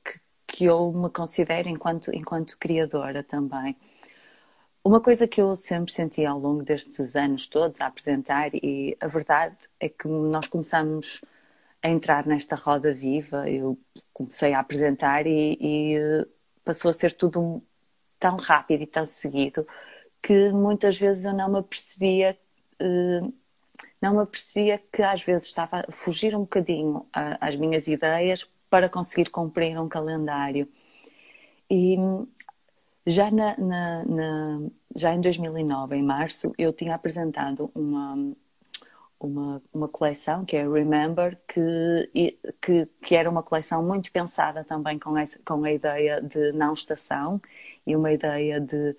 que, 0.05 0.21
que, 0.47 0.65
eu 0.67 0.93
me 0.93 1.09
considero 1.09 1.71
enquanto, 1.71 2.15
enquanto 2.15 2.59
criadora 2.59 3.23
também. 3.23 3.75
Uma 4.85 5.01
coisa 5.01 5.27
que 5.27 5.41
eu 5.41 5.57
sempre 5.57 5.93
senti 5.93 6.27
ao 6.27 6.39
longo 6.39 6.63
destes 6.63 7.17
anos 7.17 7.47
todos 7.47 7.81
a 7.81 7.87
apresentar, 7.87 8.51
e 8.55 8.95
a 9.01 9.07
verdade 9.07 9.57
é 9.79 9.89
que 9.89 10.09
nós 10.09 10.47
começamos 10.47 11.23
a 11.83 11.89
entrar 11.89 12.27
nesta 12.27 12.57
roda 12.57 12.93
viva, 12.95 13.49
eu 13.51 13.79
comecei 14.13 14.53
a 14.55 14.61
apresentar 14.61 15.27
e, 15.27 15.59
e 15.61 16.27
passou 16.65 16.91
a 16.91 16.95
ser 16.95 17.13
tudo 17.15 17.63
tão 18.19 18.37
rápido 18.37 18.83
e 18.83 18.87
tão 18.87 19.07
seguido 19.07 19.67
que 20.23 20.53
muitas 20.53 20.99
vezes 20.99 21.25
eu 21.25 21.33
não 21.35 21.51
me 21.51 21.59
apercebia 21.59 22.39
eh, 22.81 23.21
não 24.01 24.15
me 24.15 24.23
apercebia 24.23 24.79
que 24.93 25.03
às 25.03 25.23
vezes 25.23 25.49
estava 25.49 25.85
a 25.89 25.93
fugir 25.93 26.35
um 26.35 26.41
bocadinho 26.41 27.07
às 27.13 27.57
minhas 27.57 27.87
ideias 27.89 28.49
para 28.69 28.89
conseguir 28.89 29.31
cumprir 29.31 29.79
um 29.81 29.89
calendário. 29.89 30.69
E 31.71 31.97
já, 33.07 33.31
na, 33.31 33.57
na, 33.59 34.05
na, 34.05 34.61
já 34.97 35.15
em 35.15 35.21
2009, 35.21 35.97
em 35.97 36.03
março, 36.03 36.53
eu 36.59 36.73
tinha 36.73 36.95
apresentado 36.95 37.71
uma, 37.75 38.35
uma, 39.21 39.63
uma 39.73 39.89
coleção 39.89 40.45
que 40.45 40.57
é 40.57 40.67
Remember, 40.67 41.39
que, 41.47 42.39
que, 42.61 42.87
que 43.03 43.15
era 43.15 43.31
uma 43.31 43.43
coleção 43.43 43.83
muito 43.83 44.11
pensada 44.11 44.65
também 44.65 44.99
com, 44.99 45.17
essa, 45.17 45.39
com 45.45 45.63
a 45.63 45.71
ideia 45.73 46.21
de 46.23 46.53
não 46.53 46.73
estação 46.73 47.41
e 47.87 47.95
uma 47.95 48.13
ideia 48.13 48.59
de, 48.61 48.97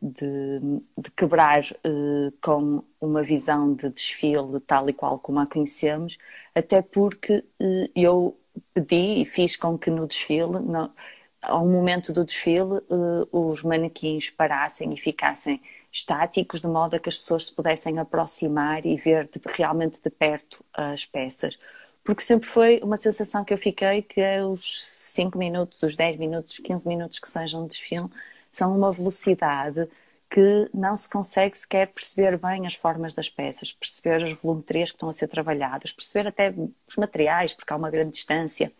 de, 0.00 0.60
de 0.98 1.10
quebrar 1.16 1.62
uh, 1.62 2.32
com 2.42 2.84
uma 3.00 3.22
visão 3.22 3.74
de 3.74 3.88
desfile 3.88 4.60
tal 4.66 4.88
e 4.90 4.92
qual 4.92 5.18
como 5.18 5.40
a 5.40 5.46
conhecemos, 5.46 6.18
até 6.54 6.82
porque 6.82 7.38
uh, 7.60 7.90
eu 7.96 8.38
pedi 8.74 9.22
e 9.22 9.24
fiz 9.24 9.56
com 9.56 9.78
que 9.78 9.90
no 9.90 10.06
desfile, 10.06 10.60
no, 10.60 10.90
ao 11.42 11.66
momento 11.66 12.12
do 12.12 12.24
desfile, 12.24 12.80
uh, 12.90 13.28
os 13.32 13.62
manequins 13.62 14.30
parassem 14.30 14.92
e 14.92 14.98
ficassem 14.98 15.60
estáticos, 15.94 16.60
de 16.60 16.66
modo 16.66 16.96
a 16.96 16.98
que 16.98 17.08
as 17.08 17.16
pessoas 17.16 17.46
se 17.46 17.52
pudessem 17.52 17.98
aproximar 17.98 18.84
e 18.84 18.96
ver 18.96 19.28
de, 19.28 19.40
realmente 19.46 20.00
de 20.02 20.10
perto 20.10 20.64
as 20.72 21.06
peças. 21.06 21.56
Porque 22.02 22.22
sempre 22.22 22.48
foi 22.48 22.80
uma 22.82 22.96
sensação 22.96 23.44
que 23.44 23.54
eu 23.54 23.58
fiquei 23.58 24.02
que 24.02 24.20
os 24.40 24.84
5 24.84 25.38
minutos, 25.38 25.82
os 25.82 25.96
10 25.96 26.16
minutos, 26.18 26.52
os 26.54 26.58
15 26.58 26.86
minutos 26.86 27.18
que 27.20 27.28
sejam 27.28 27.62
de 27.62 27.68
desfile, 27.68 28.08
são 28.52 28.76
uma 28.76 28.92
velocidade 28.92 29.88
que 30.28 30.68
não 30.74 30.96
se 30.96 31.08
consegue 31.08 31.56
sequer 31.56 31.86
perceber 31.86 32.36
bem 32.38 32.66
as 32.66 32.74
formas 32.74 33.14
das 33.14 33.28
peças, 33.30 33.72
perceber 33.72 34.24
as 34.24 34.32
volumetrias 34.32 34.90
que 34.90 34.96
estão 34.96 35.08
a 35.08 35.12
ser 35.12 35.28
trabalhadas, 35.28 35.92
perceber 35.92 36.26
até 36.26 36.52
os 36.88 36.96
materiais, 36.96 37.54
porque 37.54 37.72
há 37.72 37.76
uma 37.76 37.90
grande 37.90 38.10
distância. 38.12 38.72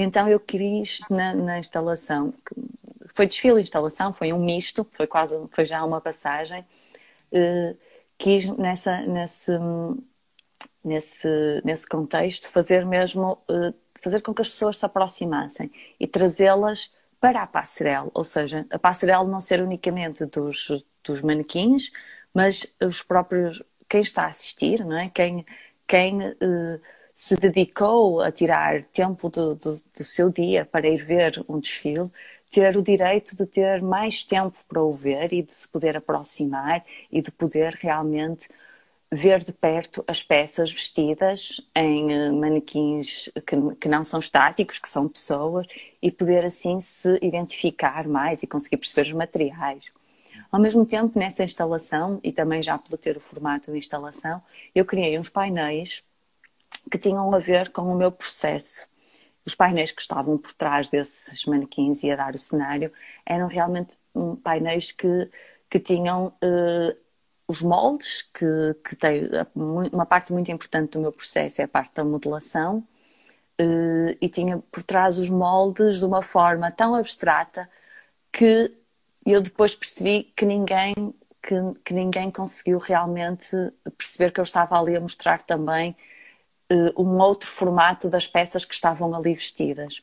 Então 0.00 0.28
eu 0.28 0.38
quis 0.38 1.00
na, 1.10 1.34
na 1.34 1.58
instalação, 1.58 2.32
foi 3.14 3.26
desfile 3.26 3.60
instalação, 3.60 4.12
foi 4.12 4.32
um 4.32 4.38
misto, 4.38 4.86
foi 4.92 5.08
quase, 5.08 5.34
foi 5.50 5.66
já 5.66 5.84
uma 5.84 6.00
passagem, 6.00 6.64
eh, 7.32 7.74
quis 8.16 8.46
nessa, 8.46 9.00
nesse, 9.02 9.50
nesse, 10.84 11.28
nesse 11.64 11.88
contexto 11.88 12.48
fazer 12.48 12.86
mesmo, 12.86 13.38
eh, 13.50 13.74
fazer 14.00 14.22
com 14.22 14.32
que 14.32 14.42
as 14.42 14.48
pessoas 14.50 14.78
se 14.78 14.86
aproximassem 14.86 15.68
e 15.98 16.06
trazê-las 16.06 16.92
para 17.20 17.42
a 17.42 17.46
passarela, 17.48 18.08
ou 18.14 18.22
seja, 18.22 18.64
a 18.70 18.78
passarela 18.78 19.24
não 19.28 19.40
ser 19.40 19.60
unicamente 19.60 20.24
dos, 20.26 20.84
dos 21.02 21.22
manequins, 21.22 21.90
mas 22.32 22.64
os 22.80 23.02
próprios, 23.02 23.64
quem 23.88 24.02
está 24.02 24.24
a 24.24 24.26
assistir, 24.28 24.84
não 24.84 24.96
é? 24.96 25.08
quem, 25.08 25.44
quem 25.88 26.18
uh, 26.18 26.80
se 27.18 27.34
dedicou 27.34 28.20
a 28.20 28.30
tirar 28.30 28.84
tempo 28.84 29.28
do, 29.28 29.56
do, 29.56 29.72
do, 29.72 30.04
seu 30.04 30.30
dia 30.30 30.64
para 30.64 30.86
ir 30.86 31.04
ver 31.04 31.44
um 31.48 31.58
desfile, 31.58 32.08
ter 32.48 32.76
o 32.76 32.82
direito 32.82 33.36
de 33.36 33.44
ter 33.44 33.82
mais 33.82 34.22
tempo 34.22 34.56
para 34.68 34.80
o 34.80 34.92
ver 34.92 35.32
e 35.32 35.42
de 35.42 35.52
se 35.52 35.68
poder 35.68 35.96
aproximar 35.96 36.84
e 37.10 37.20
de 37.20 37.32
poder 37.32 37.74
realmente 37.74 38.48
ver 39.10 39.42
de 39.42 39.52
perto 39.52 40.04
as 40.06 40.22
peças 40.22 40.70
vestidas 40.70 41.60
em 41.74 42.12
eh, 42.12 42.30
manequins 42.30 43.28
que, 43.44 43.56
que, 43.80 43.88
não 43.88 44.04
são 44.04 44.20
estáticos, 44.20 44.78
que 44.78 44.88
são 44.88 45.08
pessoas, 45.08 45.66
e 46.00 46.12
poder 46.12 46.44
assim 46.44 46.80
se 46.80 47.18
identificar 47.20 48.06
mais 48.06 48.44
e 48.44 48.46
conseguir 48.46 48.76
perceber 48.76 49.08
os 49.08 49.12
materiais. 49.14 49.86
Ao 50.52 50.60
mesmo 50.60 50.86
tempo, 50.86 51.18
nessa 51.18 51.42
instalação, 51.42 52.20
e 52.22 52.30
também 52.30 52.62
já 52.62 52.78
pelo 52.78 52.96
ter 52.96 53.16
o 53.16 53.20
formato 53.20 53.72
de 53.72 53.78
instalação, 53.78 54.40
eu 54.72 54.84
criei 54.84 55.18
uns 55.18 55.28
painéis 55.28 56.04
que 56.90 56.98
tinham 56.98 57.32
a 57.34 57.38
ver 57.38 57.70
com 57.70 57.82
o 57.82 57.96
meu 57.96 58.10
processo. 58.12 58.86
Os 59.44 59.54
painéis 59.54 59.92
que 59.92 60.02
estavam 60.02 60.38
por 60.38 60.52
trás 60.52 60.88
desses 60.88 61.44
manequins 61.46 62.02
e 62.02 62.10
a 62.10 62.16
dar 62.16 62.34
o 62.34 62.38
cenário 62.38 62.92
eram 63.24 63.46
realmente 63.46 63.96
hum, 64.14 64.36
painéis 64.36 64.92
que, 64.92 65.30
que 65.70 65.80
tinham 65.80 66.28
uh, 66.28 66.96
os 67.48 67.62
moldes, 67.62 68.22
que, 68.22 68.74
que 68.84 68.94
tem 68.94 69.28
uma 69.54 70.04
parte 70.04 70.32
muito 70.32 70.52
importante 70.52 70.92
do 70.92 71.00
meu 71.00 71.12
processo 71.12 71.62
é 71.62 71.64
a 71.64 71.68
parte 71.68 71.94
da 71.94 72.04
modelação, 72.04 72.86
eh, 73.58 74.16
e 74.20 74.28
tinha 74.28 74.58
por 74.70 74.82
trás 74.82 75.18
os 75.18 75.30
moldes 75.30 75.98
de 75.98 76.04
uma 76.04 76.22
forma 76.22 76.70
tão 76.70 76.94
abstrata 76.94 77.68
que 78.32 78.72
eu 79.26 79.42
depois 79.42 79.74
percebi 79.74 80.24
que 80.36 80.46
ninguém, 80.46 80.94
que, 81.42 81.54
que 81.84 81.94
ninguém 81.94 82.30
conseguiu 82.30 82.78
realmente 82.78 83.48
perceber 83.96 84.32
que 84.32 84.40
eu 84.40 84.44
estava 84.44 84.78
ali 84.78 84.96
a 84.96 85.00
mostrar 85.00 85.42
também 85.42 85.96
uh, 86.70 87.02
um 87.02 87.18
outro 87.18 87.48
formato 87.48 88.08
das 88.08 88.26
peças 88.26 88.64
que 88.64 88.74
estavam 88.74 89.14
ali 89.14 89.34
vestidas. 89.34 90.02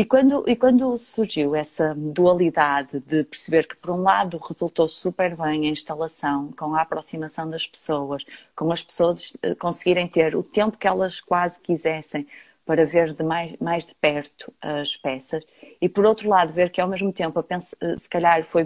E 0.00 0.04
quando, 0.04 0.44
e 0.48 0.56
quando 0.56 0.96
surgiu 0.96 1.54
essa 1.54 1.94
dualidade 1.94 3.00
de 3.00 3.22
perceber 3.24 3.66
que, 3.66 3.76
por 3.76 3.90
um 3.90 4.02
lado, 4.02 4.38
resultou 4.38 4.88
super 4.88 5.36
bem 5.36 5.66
a 5.66 5.70
instalação, 5.70 6.50
com 6.52 6.74
a 6.74 6.80
aproximação 6.80 7.50
das 7.50 7.66
pessoas, 7.66 8.24
com 8.56 8.72
as 8.72 8.82
pessoas 8.82 9.36
eh, 9.42 9.54
conseguirem 9.54 10.08
ter 10.08 10.34
o 10.34 10.42
tempo 10.42 10.78
que 10.78 10.88
elas 10.88 11.20
quase 11.20 11.60
quisessem 11.60 12.26
para 12.64 12.86
ver 12.86 13.12
de 13.12 13.22
mais, 13.22 13.54
mais 13.60 13.84
de 13.84 13.94
perto 13.94 14.50
as 14.62 14.96
peças, 14.96 15.44
e 15.80 15.88
por 15.88 16.06
outro 16.06 16.30
lado, 16.30 16.52
ver 16.52 16.70
que 16.70 16.80
ao 16.80 16.88
mesmo 16.88 17.12
tempo, 17.12 17.42
penso, 17.42 17.76
eh, 17.80 17.98
se 17.98 18.08
calhar 18.08 18.42
foi 18.44 18.64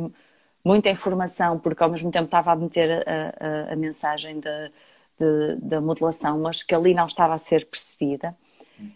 muita 0.64 0.88
informação, 0.90 1.58
porque 1.58 1.82
ao 1.82 1.90
mesmo 1.90 2.10
tempo 2.12 2.26
estava 2.26 2.52
a 2.52 2.56
meter 2.56 3.02
a, 3.08 3.70
a, 3.70 3.72
a 3.72 3.76
mensagem 3.76 4.38
da, 4.40 4.70
de, 5.18 5.56
da 5.56 5.80
modelação, 5.80 6.38
mas 6.40 6.62
que 6.62 6.74
ali 6.74 6.94
não 6.94 7.06
estava 7.06 7.34
a 7.34 7.38
ser 7.38 7.66
percebida 7.66 8.36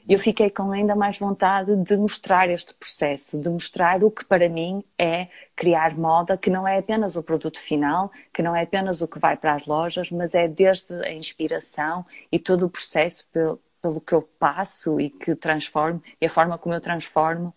eu 0.09 0.19
fiquei 0.19 0.51
com 0.51 0.73
ainda 0.73 0.97
mais 0.97 1.19
vontade 1.19 1.77
de 1.77 1.97
mostrar 1.97 2.51
este 2.51 2.75
processo, 2.75 3.39
de 3.39 3.49
mostrar 3.49 4.03
o 4.03 4.11
que 4.11 4.25
para 4.25 4.49
mim 4.49 4.83
é 4.99 5.29
criar 5.55 5.97
moda, 5.97 6.37
que 6.37 6.51
não 6.51 6.67
é 6.67 6.79
apenas 6.79 7.15
o 7.15 7.23
produto 7.23 7.61
final, 7.61 8.11
que 8.33 8.43
não 8.43 8.57
é 8.57 8.63
apenas 8.63 9.01
o 9.03 9.09
que 9.09 9.19
vai 9.19 9.37
para 9.37 9.55
as 9.55 9.67
lojas, 9.67 10.11
mas 10.11 10.35
é 10.35 10.49
desde 10.49 10.93
a 11.05 11.13
inspiração 11.13 12.05
e 12.31 12.39
todo 12.39 12.67
o 12.67 12.71
processo 12.71 13.27
pelo, 13.33 13.61
pelo 13.81 14.01
que 14.01 14.13
eu 14.13 14.23
passo 14.23 15.01
e 15.01 15.11
que 15.11 15.35
transformo, 15.35 16.03
e 16.21 16.27
a 16.27 16.31
forma 16.31 16.59
como 16.59 16.75
eu 16.75 16.81
transformo 16.81 17.55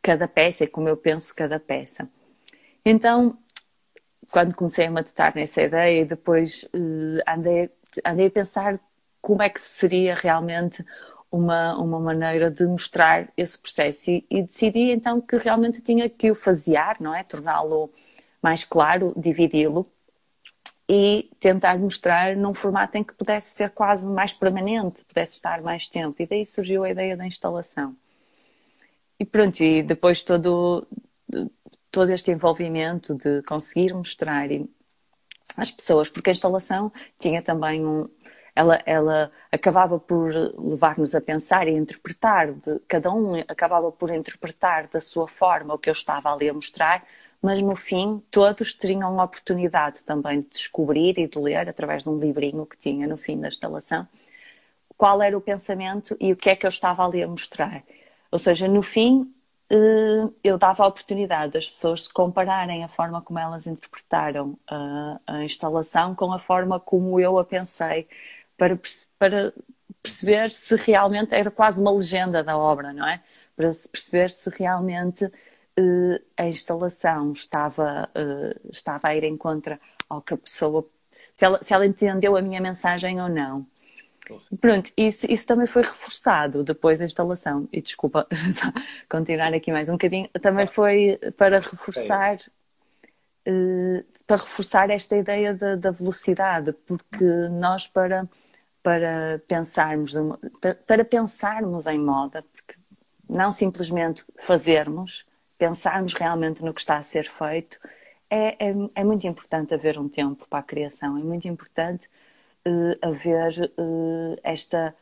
cada 0.00 0.28
peça 0.28 0.64
e 0.64 0.68
como 0.68 0.88
eu 0.88 0.96
penso 0.96 1.34
cada 1.34 1.58
peça. 1.58 2.08
Então, 2.84 3.38
quando 4.30 4.54
comecei 4.54 4.86
a 4.86 4.90
matutar 4.90 5.34
nessa 5.34 5.62
ideia 5.62 6.02
e 6.02 6.04
depois 6.04 6.64
uh, 6.64 7.22
andei, 7.26 7.70
andei 8.04 8.26
a 8.26 8.30
pensar 8.30 8.80
como 9.20 9.42
é 9.42 9.48
que 9.48 9.66
seria 9.66 10.14
realmente 10.14 10.84
uma, 11.30 11.76
uma 11.76 11.98
maneira 11.98 12.50
de 12.50 12.66
mostrar 12.66 13.28
esse 13.36 13.58
processo 13.58 14.10
e, 14.10 14.24
e 14.30 14.42
decidi 14.42 14.90
então 14.90 15.20
que 15.20 15.36
realmente 15.36 15.80
tinha 15.80 16.08
que 16.08 16.30
o 16.30 16.34
fasear, 16.34 16.96
não 17.00 17.14
é? 17.14 17.24
Torná-lo 17.24 17.90
mais 18.42 18.62
claro, 18.62 19.12
dividi-lo 19.16 19.86
e 20.88 21.30
tentar 21.40 21.78
mostrar 21.78 22.36
num 22.36 22.52
formato 22.54 22.98
em 22.98 23.02
que 23.02 23.14
pudesse 23.14 23.54
ser 23.54 23.70
quase 23.70 24.06
mais 24.06 24.32
permanente, 24.32 25.04
pudesse 25.04 25.32
estar 25.32 25.62
mais 25.62 25.88
tempo. 25.88 26.22
E 26.22 26.26
daí 26.26 26.46
surgiu 26.46 26.84
a 26.84 26.90
ideia 26.90 27.16
da 27.16 27.26
instalação. 27.26 27.96
E 29.18 29.24
pronto, 29.24 29.62
e 29.62 29.82
depois 29.82 30.22
todo, 30.22 30.86
todo 31.94 32.10
este 32.10 32.32
envolvimento 32.32 33.14
de 33.14 33.40
conseguir 33.42 33.94
mostrar 33.94 34.48
às 35.56 35.70
pessoas, 35.70 36.10
porque 36.10 36.30
a 36.30 36.32
instalação 36.32 36.92
tinha 37.16 37.40
também 37.40 37.86
um, 37.86 38.04
ela, 38.52 38.82
ela 38.84 39.30
acabava 39.52 39.96
por 40.00 40.32
levar-nos 40.58 41.14
a 41.14 41.20
pensar 41.20 41.68
e 41.68 41.70
interpretar, 41.70 42.50
de, 42.50 42.80
cada 42.88 43.12
um 43.12 43.36
acabava 43.46 43.92
por 43.92 44.10
interpretar 44.10 44.88
da 44.88 45.00
sua 45.00 45.28
forma 45.28 45.72
o 45.72 45.78
que 45.78 45.88
eu 45.88 45.92
estava 45.92 46.32
ali 46.32 46.48
a 46.48 46.52
mostrar, 46.52 47.06
mas 47.40 47.62
no 47.62 47.76
fim 47.76 48.20
todos 48.28 48.74
teriam 48.74 49.20
a 49.20 49.24
oportunidade 49.24 50.02
também 50.02 50.40
de 50.40 50.48
descobrir 50.48 51.16
e 51.16 51.28
de 51.28 51.38
ler, 51.38 51.68
através 51.68 52.02
de 52.02 52.10
um 52.10 52.18
livrinho 52.18 52.66
que 52.66 52.76
tinha 52.76 53.06
no 53.06 53.16
fim 53.16 53.38
da 53.38 53.46
instalação, 53.46 54.08
qual 54.96 55.22
era 55.22 55.38
o 55.38 55.40
pensamento 55.40 56.16
e 56.20 56.32
o 56.32 56.36
que 56.36 56.50
é 56.50 56.56
que 56.56 56.66
eu 56.66 56.70
estava 56.70 57.06
ali 57.06 57.22
a 57.22 57.28
mostrar. 57.28 57.84
Ou 58.32 58.38
seja, 58.38 58.66
no 58.66 58.82
fim, 58.82 59.32
eu 60.42 60.58
dava 60.58 60.84
a 60.84 60.86
oportunidade 60.86 61.52
das 61.52 61.68
pessoas 61.68 62.04
se 62.04 62.12
compararem 62.12 62.84
a 62.84 62.88
forma 62.88 63.20
como 63.22 63.38
elas 63.38 63.66
interpretaram 63.66 64.58
a, 64.68 65.20
a 65.26 65.44
instalação 65.44 66.14
com 66.14 66.32
a 66.32 66.38
forma 66.38 66.78
como 66.78 67.18
eu 67.18 67.38
a 67.38 67.44
pensei, 67.44 68.08
para, 68.56 68.78
para 69.18 69.52
perceber 70.02 70.50
se 70.50 70.76
realmente 70.76 71.34
era 71.34 71.50
quase 71.50 71.80
uma 71.80 71.90
legenda 71.92 72.42
da 72.44 72.56
obra, 72.58 72.92
não 72.92 73.06
é? 73.08 73.22
Para 73.56 73.70
perceber 73.90 74.30
se 74.30 74.50
realmente 74.50 75.24
uh, 75.24 76.20
a 76.36 76.46
instalação 76.46 77.32
estava, 77.32 78.08
uh, 78.14 78.70
estava 78.70 79.08
a 79.08 79.16
ir 79.16 79.24
em 79.24 79.36
contra 79.36 79.80
ao 80.08 80.22
que 80.22 80.34
a 80.34 80.36
pessoa. 80.36 80.86
Se 81.36 81.44
ela, 81.44 81.62
se 81.62 81.74
ela 81.74 81.86
entendeu 81.86 82.36
a 82.36 82.42
minha 82.42 82.60
mensagem 82.60 83.20
ou 83.20 83.28
não. 83.28 83.66
Pronto, 84.60 84.90
isso, 84.96 85.30
isso 85.30 85.46
também 85.46 85.66
foi 85.66 85.82
reforçado 85.82 86.62
depois 86.62 86.98
da 86.98 87.04
instalação. 87.04 87.68
E 87.72 87.80
desculpa 87.80 88.26
continuar 89.08 89.52
aqui 89.52 89.70
mais 89.70 89.88
um 89.88 89.92
bocadinho. 89.92 90.28
Também 90.40 90.66
foi 90.66 91.18
para 91.36 91.60
reforçar. 91.60 92.38
Uh, 93.46 94.04
para 94.26 94.38
reforçar 94.38 94.88
esta 94.88 95.16
ideia 95.16 95.52
da, 95.52 95.76
da 95.76 95.90
velocidade, 95.90 96.72
porque 96.86 97.24
nós 97.50 97.86
para 97.86 98.28
para 98.82 99.42
pensarmos 99.48 100.12
para, 100.60 100.74
para 100.74 101.04
pensarmos 101.06 101.86
em 101.86 101.98
moda, 101.98 102.42
porque 102.42 102.74
não 103.26 103.50
simplesmente 103.50 104.24
fazermos, 104.40 105.24
pensarmos 105.56 106.12
realmente 106.12 106.62
no 106.62 106.74
que 106.74 106.80
está 106.80 106.98
a 106.98 107.02
ser 107.02 107.30
feito, 107.30 107.78
é, 108.28 108.68
é, 108.68 108.72
é 108.94 109.02
muito 109.02 109.26
importante 109.26 109.72
haver 109.72 109.98
um 109.98 110.06
tempo 110.06 110.46
para 110.50 110.58
a 110.58 110.62
criação, 110.62 111.16
é 111.16 111.22
muito 111.22 111.48
importante 111.48 112.10
uh, 112.66 112.98
haver 113.02 113.72
uh, 113.78 114.38
esta, 114.42 114.94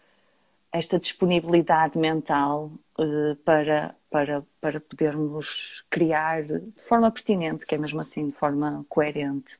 esta 0.72 0.98
disponibilidade 0.98 1.98
mental 1.98 2.72
uh, 2.98 3.36
para, 3.44 3.94
para, 4.10 4.42
para 4.60 4.80
podermos 4.80 5.84
criar 5.90 6.44
de 6.44 6.82
forma 6.82 7.10
pertinente, 7.10 7.66
que 7.66 7.74
é 7.74 7.78
mesmo 7.78 8.00
assim, 8.00 8.28
de 8.28 8.34
forma 8.34 8.84
coerente. 8.88 9.58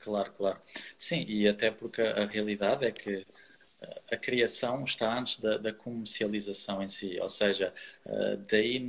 Claro, 0.00 0.32
claro. 0.32 0.58
Sim, 0.96 1.24
e 1.28 1.46
até 1.46 1.70
porque 1.70 2.00
a 2.00 2.24
realidade 2.24 2.84
é 2.84 2.92
que 2.92 3.26
a 4.10 4.16
criação 4.16 4.84
está 4.84 5.16
antes 5.18 5.38
da, 5.38 5.56
da, 5.56 5.72
comercialização 5.72 6.82
em 6.82 6.88
si, 6.88 7.18
ou 7.20 7.28
seja, 7.28 7.72
eh, 8.04 8.38
daí 8.50 8.80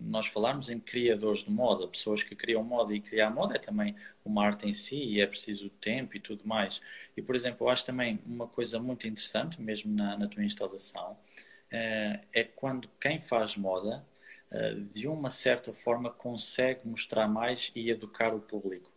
nós 0.00 0.26
falarmos 0.26 0.68
em 0.68 0.78
criadores 0.78 1.42
de 1.44 1.50
moda, 1.50 1.88
pessoas 1.88 2.22
que 2.22 2.36
criam 2.36 2.62
moda 2.62 2.94
e 2.94 3.00
criar 3.00 3.30
moda 3.30 3.56
é 3.56 3.58
também 3.58 3.96
uma 4.24 4.44
arte 4.44 4.66
em 4.68 4.72
si 4.72 4.96
e 4.96 5.20
é 5.20 5.26
preciso 5.26 5.68
tempo 5.70 6.16
e 6.16 6.20
tudo 6.20 6.46
mais. 6.46 6.80
E, 7.16 7.22
por 7.22 7.34
exemplo, 7.34 7.66
eu 7.66 7.70
acho 7.70 7.84
também 7.84 8.20
uma 8.24 8.46
coisa 8.46 8.78
muito 8.78 9.08
interessante, 9.08 9.60
mesmo 9.60 9.92
na, 9.94 10.16
na 10.16 10.28
tua 10.28 10.44
instalação, 10.44 11.16
eh, 11.70 12.20
é 12.32 12.44
quando 12.44 12.88
quem 13.00 13.20
faz 13.20 13.56
moda, 13.56 14.06
eh, 14.50 14.74
de 14.92 15.08
uma 15.08 15.30
certa 15.30 15.72
forma, 15.72 16.10
consegue 16.10 16.86
mostrar 16.86 17.28
mais 17.28 17.72
e 17.74 17.90
educar 17.90 18.34
o 18.34 18.40
público. 18.40 18.90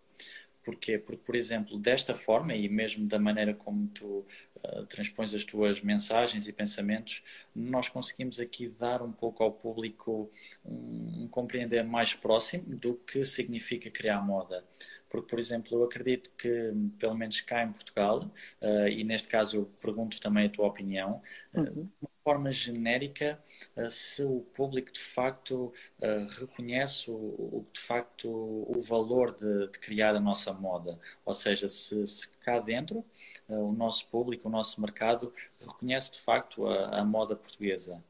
Porquê? 0.63 0.97
Porque, 0.99 1.23
por 1.25 1.35
exemplo, 1.35 1.77
desta 1.79 2.15
forma 2.15 2.53
e 2.53 2.69
mesmo 2.69 3.07
da 3.07 3.17
maneira 3.17 3.53
como 3.53 3.87
tu 3.87 4.25
uh, 4.65 4.85
transpões 4.85 5.33
as 5.33 5.43
tuas 5.43 5.81
mensagens 5.81 6.47
e 6.47 6.53
pensamentos, 6.53 7.23
nós 7.55 7.89
conseguimos 7.89 8.39
aqui 8.39 8.67
dar 8.67 9.01
um 9.01 9.11
pouco 9.11 9.43
ao 9.43 9.51
público 9.51 10.29
um, 10.65 11.23
um 11.23 11.27
compreender 11.27 11.83
mais 11.83 12.13
próximo 12.13 12.63
do 12.75 12.95
que 12.95 13.23
significa 13.25 13.89
criar 13.89 14.21
moda. 14.21 14.63
Porque, 15.11 15.27
por 15.27 15.39
exemplo, 15.39 15.77
eu 15.77 15.83
acredito 15.83 16.31
que, 16.37 16.71
pelo 16.99 17.15
menos 17.15 17.41
cá 17.41 17.63
em 17.63 17.71
Portugal, 17.71 18.31
uh, 18.61 18.87
e 18.87 19.03
neste 19.03 19.27
caso 19.27 19.57
eu 19.57 19.65
pergunto 19.81 20.19
também 20.19 20.47
a 20.47 20.49
tua 20.49 20.67
opinião, 20.67 21.21
uh, 21.53 21.59
uhum 21.59 21.89
forma 22.23 22.51
genérica, 22.51 23.41
eh, 23.75 23.89
se 23.89 24.23
o 24.23 24.41
público 24.53 24.91
de 24.91 24.99
facto 24.99 25.73
eh, 26.01 26.25
reconhece 26.39 27.09
o, 27.09 27.65
de 27.73 27.79
facto 27.79 28.29
o 28.29 28.79
valor 28.81 29.31
de, 29.35 29.67
de 29.67 29.79
criar 29.79 30.15
a 30.15 30.19
nossa 30.19 30.53
moda, 30.53 30.99
ou 31.25 31.33
seja, 31.33 31.67
se, 31.67 32.05
se, 32.07 32.27
cá 32.41 32.59
dentro 32.59 33.03
eh, 33.49 33.53
o 33.55 33.71
nosso 33.71 34.07
público, 34.07 34.47
o 34.47 34.51
nosso 34.51 34.79
mercado 34.81 35.33
reconhece 35.61 36.13
de 36.13 36.19
facto 36.21 36.67
a, 36.67 36.99
a 36.99 37.05
moda 37.05 37.35
portuguesa. 37.35 38.03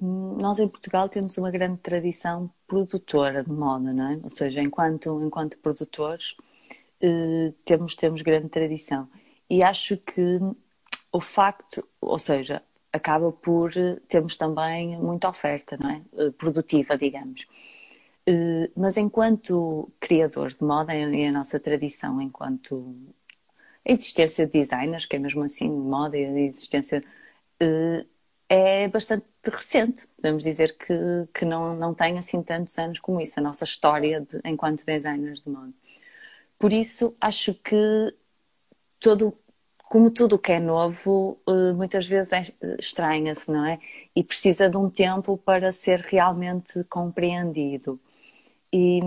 Nós 0.00 0.58
em 0.58 0.68
Portugal 0.68 1.08
temos 1.08 1.36
uma 1.38 1.50
grande 1.50 1.78
tradição 1.78 2.50
produtora 2.66 3.42
de 3.42 3.50
moda, 3.50 3.92
não 3.92 4.12
é? 4.12 4.20
Ou 4.22 4.28
seja, 4.28 4.60
enquanto 4.60 5.22
enquanto 5.22 5.58
produtores 5.58 6.36
temos 7.64 7.94
temos 7.94 8.22
grande 8.22 8.48
tradição 8.48 9.08
e 9.48 9.62
acho 9.62 9.96
que 9.96 10.38
o 11.12 11.20
facto, 11.20 11.86
ou 12.00 12.18
seja, 12.18 12.62
acaba 12.92 13.32
por 13.32 13.76
eh, 13.76 13.96
termos 14.08 14.36
também 14.36 14.96
muita 14.98 15.28
oferta, 15.28 15.76
não 15.78 15.90
é? 15.90 16.02
Eh, 16.18 16.30
produtiva, 16.32 16.96
digamos. 16.96 17.46
Eh, 18.26 18.70
mas 18.76 18.96
enquanto 18.96 19.90
criadores 20.00 20.54
de 20.56 20.64
moda 20.64 20.94
e 20.94 21.26
a 21.26 21.32
nossa 21.32 21.58
tradição 21.60 22.20
enquanto 22.20 22.94
a 23.86 23.92
existência 23.92 24.46
de 24.46 24.52
designers, 24.52 25.06
que 25.06 25.16
é 25.16 25.18
mesmo 25.18 25.42
assim 25.42 25.68
de 25.68 25.88
moda 25.88 26.16
e 26.18 26.24
a 26.24 26.40
existência 26.40 27.02
é 28.48 28.88
bastante 28.88 29.26
recente. 29.48 30.06
Podemos 30.16 30.42
dizer 30.42 30.76
que, 30.76 30.94
que 31.32 31.44
não, 31.44 31.74
não 31.74 31.94
tem 31.94 32.18
assim 32.18 32.42
tantos 32.42 32.78
anos 32.78 33.00
como 33.00 33.20
isso, 33.20 33.38
a 33.40 33.42
nossa 33.42 33.64
história 33.64 34.20
de, 34.20 34.40
enquanto 34.44 34.84
designers 34.84 35.40
de 35.40 35.48
moda. 35.48 35.72
Por 36.58 36.72
isso, 36.72 37.14
acho 37.20 37.54
que 37.54 38.14
todo 38.98 39.34
como 39.90 40.10
tudo 40.10 40.36
o 40.36 40.38
que 40.38 40.52
é 40.52 40.60
novo, 40.60 41.36
eh, 41.48 41.72
muitas 41.74 42.06
vezes 42.06 42.32
é, 42.32 42.42
estranha-se, 42.78 43.50
não 43.50 43.66
é? 43.66 43.80
E 44.14 44.22
precisa 44.22 44.70
de 44.70 44.76
um 44.76 44.88
tempo 44.88 45.36
para 45.36 45.72
ser 45.72 46.00
realmente 46.00 46.84
compreendido. 46.84 47.98
E, 48.72 49.00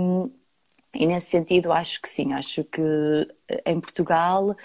e 0.94 1.06
nesse 1.08 1.28
sentido, 1.32 1.72
acho 1.72 2.02
que 2.02 2.10
sim, 2.10 2.34
acho 2.34 2.64
que 2.66 2.82
eh, 3.48 3.64
em 3.66 3.80
Portugal 3.80 4.56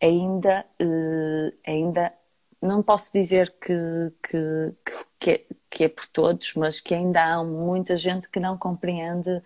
ainda, 0.00 0.64
eh, 0.80 1.52
ainda 1.66 2.12
não 2.60 2.82
posso 2.82 3.12
dizer 3.12 3.54
que, 3.60 4.12
que, 4.22 4.74
que, 5.18 5.30
é, 5.30 5.44
que 5.70 5.84
é 5.84 5.88
por 5.88 6.06
todos, 6.08 6.54
mas 6.54 6.80
que 6.80 6.94
ainda 6.94 7.22
há 7.22 7.44
muita 7.44 7.96
gente 7.96 8.28
que 8.28 8.40
não 8.40 8.56
compreende 8.56 9.42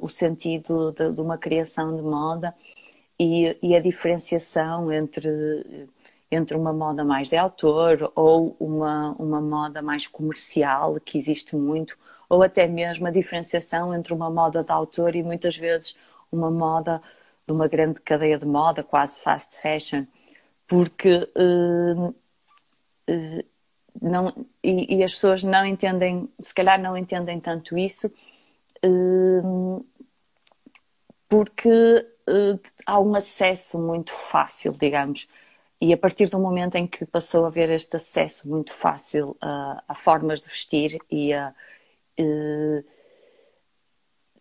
o 0.00 0.08
sentido 0.08 0.92
de, 0.92 1.12
de 1.12 1.20
uma 1.20 1.38
criação 1.38 1.94
de 1.94 2.02
moda 2.02 2.54
e, 3.18 3.56
e 3.62 3.76
a 3.76 3.80
diferenciação 3.80 4.90
entre, 4.92 5.88
entre 6.30 6.56
uma 6.56 6.72
moda 6.72 7.04
mais 7.04 7.28
de 7.28 7.36
autor 7.36 8.10
ou 8.14 8.56
uma, 8.58 9.14
uma 9.18 9.40
moda 9.40 9.82
mais 9.82 10.06
comercial, 10.06 10.98
que 11.00 11.18
existe 11.18 11.54
muito, 11.56 11.96
ou 12.28 12.42
até 12.42 12.66
mesmo 12.66 13.06
a 13.06 13.10
diferenciação 13.10 13.94
entre 13.94 14.12
uma 14.12 14.30
moda 14.30 14.64
de 14.64 14.72
autor 14.72 15.14
e 15.14 15.22
muitas 15.22 15.56
vezes 15.56 15.96
uma 16.30 16.50
moda 16.50 17.02
de 17.46 17.52
uma 17.52 17.68
grande 17.68 18.00
cadeia 18.00 18.38
de 18.38 18.46
moda, 18.46 18.82
quase 18.82 19.20
fast 19.20 19.60
fashion, 19.60 20.06
porque 20.66 21.28
uh, 21.36 22.08
uh, 22.08 22.14
não, 24.00 24.32
e, 24.62 24.96
e, 24.96 25.04
as 25.04 25.12
pessoas 25.14 25.42
não 25.42 25.66
entendem, 25.66 26.28
se 26.40 26.54
calhar 26.54 26.80
não 26.80 26.96
entendem 26.96 27.38
tanto 27.40 27.76
isso, 27.76 28.10
uh, 28.84 29.86
porque 31.28 31.68
uh, 32.28 32.60
há 32.86 33.00
um 33.00 33.14
acesso 33.14 33.80
muito 33.80 34.12
fácil, 34.12 34.72
digamos. 34.72 35.28
E 35.80 35.92
a 35.92 35.96
partir 35.96 36.28
do 36.28 36.38
momento 36.38 36.76
em 36.76 36.86
que 36.86 37.04
passou 37.04 37.44
a 37.44 37.48
haver 37.48 37.68
este 37.70 37.96
acesso 37.96 38.48
muito 38.48 38.72
fácil 38.72 39.36
a, 39.40 39.82
a 39.88 39.94
formas 39.94 40.40
de 40.40 40.48
vestir 40.48 40.98
e 41.10 41.32
a. 41.32 41.54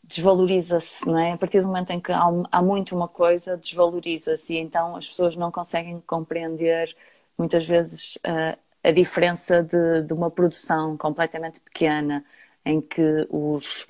Desvaloriza-se, 0.04 1.08
não 1.08 1.18
é? 1.18 1.32
A 1.32 1.38
partir 1.38 1.62
do 1.62 1.68
momento 1.68 1.92
em 1.92 2.00
que 2.00 2.12
há, 2.12 2.26
há 2.52 2.62
muito 2.62 2.94
uma 2.96 3.08
coisa, 3.08 3.56
desvaloriza-se 3.56 4.54
e 4.54 4.58
então 4.58 4.96
as 4.96 5.08
pessoas 5.08 5.36
não 5.38 5.50
conseguem 5.52 6.02
compreender 6.02 6.96
muitas 7.38 7.66
vezes 7.66 8.16
uh, 8.18 8.58
a 8.84 8.92
diferença 8.92 9.62
de, 9.64 10.02
de, 10.02 10.14
uma 10.14 10.30
produção 10.32 10.98
completamente 10.98 11.60
pequena 11.60 12.24
em 12.66 12.82
que 12.82 13.28
os, 13.30 13.88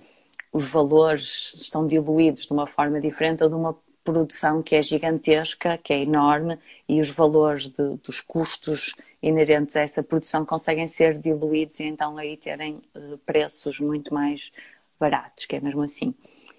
os 0.52 0.70
valores 0.70 1.54
estão 1.56 1.88
diluídos 1.88 2.46
de 2.46 2.54
uma 2.54 2.68
forma 2.68 3.00
diferente 3.00 3.44
ou 3.44 3.50
de 3.50 3.56
uma 3.56 3.78
produção 4.04 4.62
que 4.62 4.76
é 4.76 4.82
gigantesca, 4.82 5.78
que 5.78 5.94
é 5.94 6.02
enorme 6.02 6.58
e 6.88 7.00
os 7.00 7.10
valores 7.10 7.68
de, 7.68 7.98
dos 8.04 8.20
custos 8.20 8.96
inerentes 9.22 9.76
a 9.76 9.82
essa 9.82 10.02
produção 10.02 10.46
conseguem 10.46 10.88
ser 10.88 11.18
diluídos 11.18 11.80
e 11.80 11.86
então 11.86 12.18
aí 12.18 12.36
terem 12.36 12.82
uh, 12.96 13.18
preços 13.20 13.80
muito 13.80 14.14
mais 14.14 14.52
baratos, 15.00 15.46
que 15.46 15.56
é 15.56 15.60
mesmo 15.60 15.84
assim. 15.84 16.14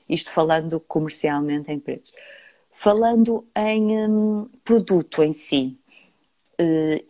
Isto 0.08 0.30
falando 0.30 0.78
comercialmente 0.80 1.70
em 1.70 1.78
preços. 1.78 2.12
Falando 2.70 3.46
em 3.56 4.08
um, 4.08 4.48
produto 4.64 5.22
em 5.22 5.32
si 5.32 5.76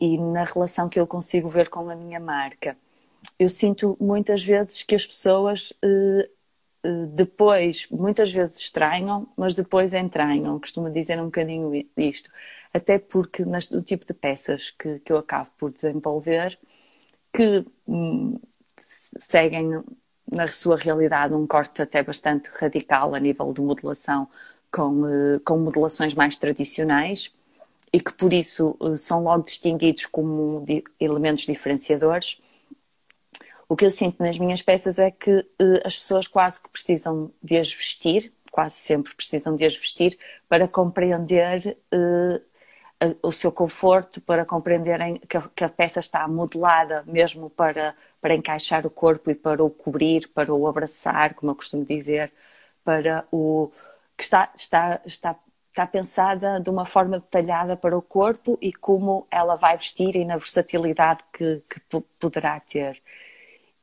e 0.00 0.18
na 0.18 0.44
relação 0.44 0.88
que 0.88 0.98
eu 0.98 1.06
consigo 1.06 1.48
ver 1.48 1.68
com 1.68 1.88
a 1.90 1.94
minha 1.94 2.20
marca, 2.20 2.76
eu 3.38 3.48
sinto 3.48 3.96
muitas 4.00 4.44
vezes 4.44 4.82
que 4.82 4.94
as 4.94 5.06
pessoas 5.06 5.72
uh, 5.84 6.28
depois, 7.14 7.86
muitas 7.90 8.32
vezes 8.32 8.58
estranham, 8.58 9.28
mas 9.36 9.54
depois 9.54 9.94
entranham. 9.94 10.58
Costumo 10.58 10.90
dizer 10.90 11.20
um 11.20 11.26
bocadinho 11.26 11.72
isto. 11.96 12.30
Até 12.74 12.98
porque 12.98 13.44
no 13.44 13.82
tipo 13.82 14.06
de 14.06 14.14
peças 14.14 14.70
que, 14.70 14.98
que 15.00 15.12
eu 15.12 15.18
acabo 15.18 15.50
por 15.58 15.70
desenvolver, 15.70 16.58
que 17.32 17.64
hum, 17.86 18.38
seguem 18.80 19.82
na 20.30 20.48
sua 20.48 20.76
realidade 20.76 21.34
um 21.34 21.46
corte 21.46 21.82
até 21.82 22.02
bastante 22.02 22.50
radical 22.54 23.14
a 23.14 23.20
nível 23.20 23.52
de 23.52 23.60
modelação, 23.60 24.28
com, 24.70 25.02
com 25.44 25.58
modelações 25.58 26.14
mais 26.14 26.36
tradicionais 26.36 27.32
e 27.92 28.00
que 28.00 28.12
por 28.12 28.32
isso 28.32 28.76
uh, 28.80 28.96
são 28.96 29.24
logo 29.24 29.44
distinguidos 29.44 30.06
como 30.06 30.64
elementos 30.98 31.44
diferenciadores. 31.44 32.40
O 33.68 33.76
que 33.76 33.84
eu 33.84 33.90
sinto 33.90 34.22
nas 34.22 34.38
minhas 34.38 34.62
peças 34.62 34.98
é 34.98 35.10
que 35.10 35.30
uh, 35.30 35.80
as 35.84 35.98
pessoas 35.98 36.26
quase 36.26 36.62
que 36.62 36.68
precisam 36.68 37.30
de 37.42 37.56
as 37.56 37.72
vestir, 37.72 38.32
quase 38.50 38.76
sempre 38.76 39.14
precisam 39.14 39.56
de 39.56 39.64
as 39.64 39.76
vestir 39.76 40.18
para 40.48 40.68
compreender 40.68 41.76
o 43.22 43.32
seu 43.32 43.50
conforto, 43.50 44.20
para 44.20 44.44
compreenderem 44.44 45.20
que 45.56 45.64
a 45.64 45.68
peça 45.68 46.00
está 46.00 46.28
modelada 46.28 47.02
mesmo 47.06 47.50
para 47.50 47.96
para 48.22 48.36
encaixar 48.36 48.86
o 48.86 48.90
corpo 48.90 49.30
e 49.32 49.34
para 49.34 49.62
o 49.64 49.68
cobrir, 49.68 50.28
para 50.28 50.54
o 50.54 50.68
abraçar, 50.68 51.34
como 51.34 51.50
eu 51.50 51.56
costumo 51.56 51.84
dizer, 51.84 52.32
para 52.84 53.26
o 53.32 53.72
que 54.16 54.22
está, 54.22 54.52
está, 54.54 55.00
está, 55.04 55.36
está 55.72 55.86
pensada 55.86 56.60
de 56.60 56.68
uma 56.68 56.84
forma 56.84 57.18
detalhada 57.18 57.76
para 57.76 57.96
o 57.96 58.02
corpo 58.02 58.58
e 58.60 58.72
como 58.72 59.26
ela 59.30 59.56
vai 59.56 59.76
vestir 59.76 60.14
e 60.16 60.24
na 60.24 60.36
versatilidade 60.36 61.20
que, 61.32 61.62
que 61.68 62.00
poderá 62.20 62.60
ter. 62.60 63.00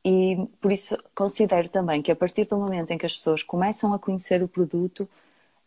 E 0.06 0.38
por 0.62 0.72
isso 0.72 0.96
considero 1.16 1.68
também 1.68 2.02
que 2.02 2.12
a 2.12 2.16
partir 2.16 2.46
do 2.46 2.58
momento 2.58 2.92
em 2.92 2.98
que 2.98 3.06
as 3.08 3.16
pessoas 3.16 3.44
começam 3.44 3.94
a 3.94 4.00
conhecer 4.00 4.42
o 4.44 4.48
produto, 4.48 5.10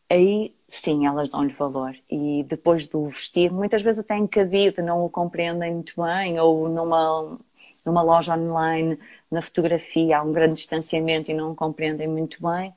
aí 0.09 0.55
sim 0.69 1.07
elas 1.07 1.31
dão-lhe 1.33 1.53
valor. 1.53 1.95
E 2.11 2.45
depois 2.49 2.87
do 2.87 3.07
vestir, 3.09 3.53
muitas 3.53 3.83
vezes 3.83 3.99
até 3.99 4.17
encabido, 4.17 4.81
não 4.83 5.05
o 5.05 5.11
compreendem 5.11 5.75
muito 5.75 6.01
bem, 6.01 6.39
ou 6.39 6.69
numa 6.69 7.37
numa 7.85 8.03
loja 8.03 8.37
online, 8.37 8.99
na 9.31 9.43
fotografia, 9.43 10.19
há 10.19 10.23
um 10.23 10.33
grande 10.33 10.55
distanciamento 10.55 11.31
e 11.31 11.35
não 11.35 11.55
compreendem 11.55 12.09
muito 12.09 12.39
bem, 12.41 12.73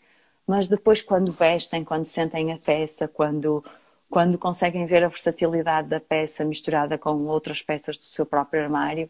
mas 0.48 0.68
depois 0.68 1.02
quando 1.02 1.32
vestem, 1.32 1.84
quando 1.84 2.06
sentem 2.06 2.52
a 2.54 2.58
peça, 2.58 3.08
quando, 3.08 3.64
quando 4.10 4.38
conseguem 4.38 4.86
ver 4.86 5.04
a 5.04 5.10
versatilidade 5.10 5.90
da 5.90 6.00
peça 6.00 6.46
misturada 6.46 6.98
com 6.98 7.26
outras 7.28 7.62
peças 7.62 7.98
do 7.98 8.04
seu 8.04 8.26
próprio 8.26 8.64
armário, 8.64 9.10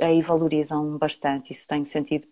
aí 0.00 0.22
valorizam 0.22 0.98
bastante. 0.98 1.52
Isso 1.52 1.68
tem 1.68 1.84
sentido 1.84 2.28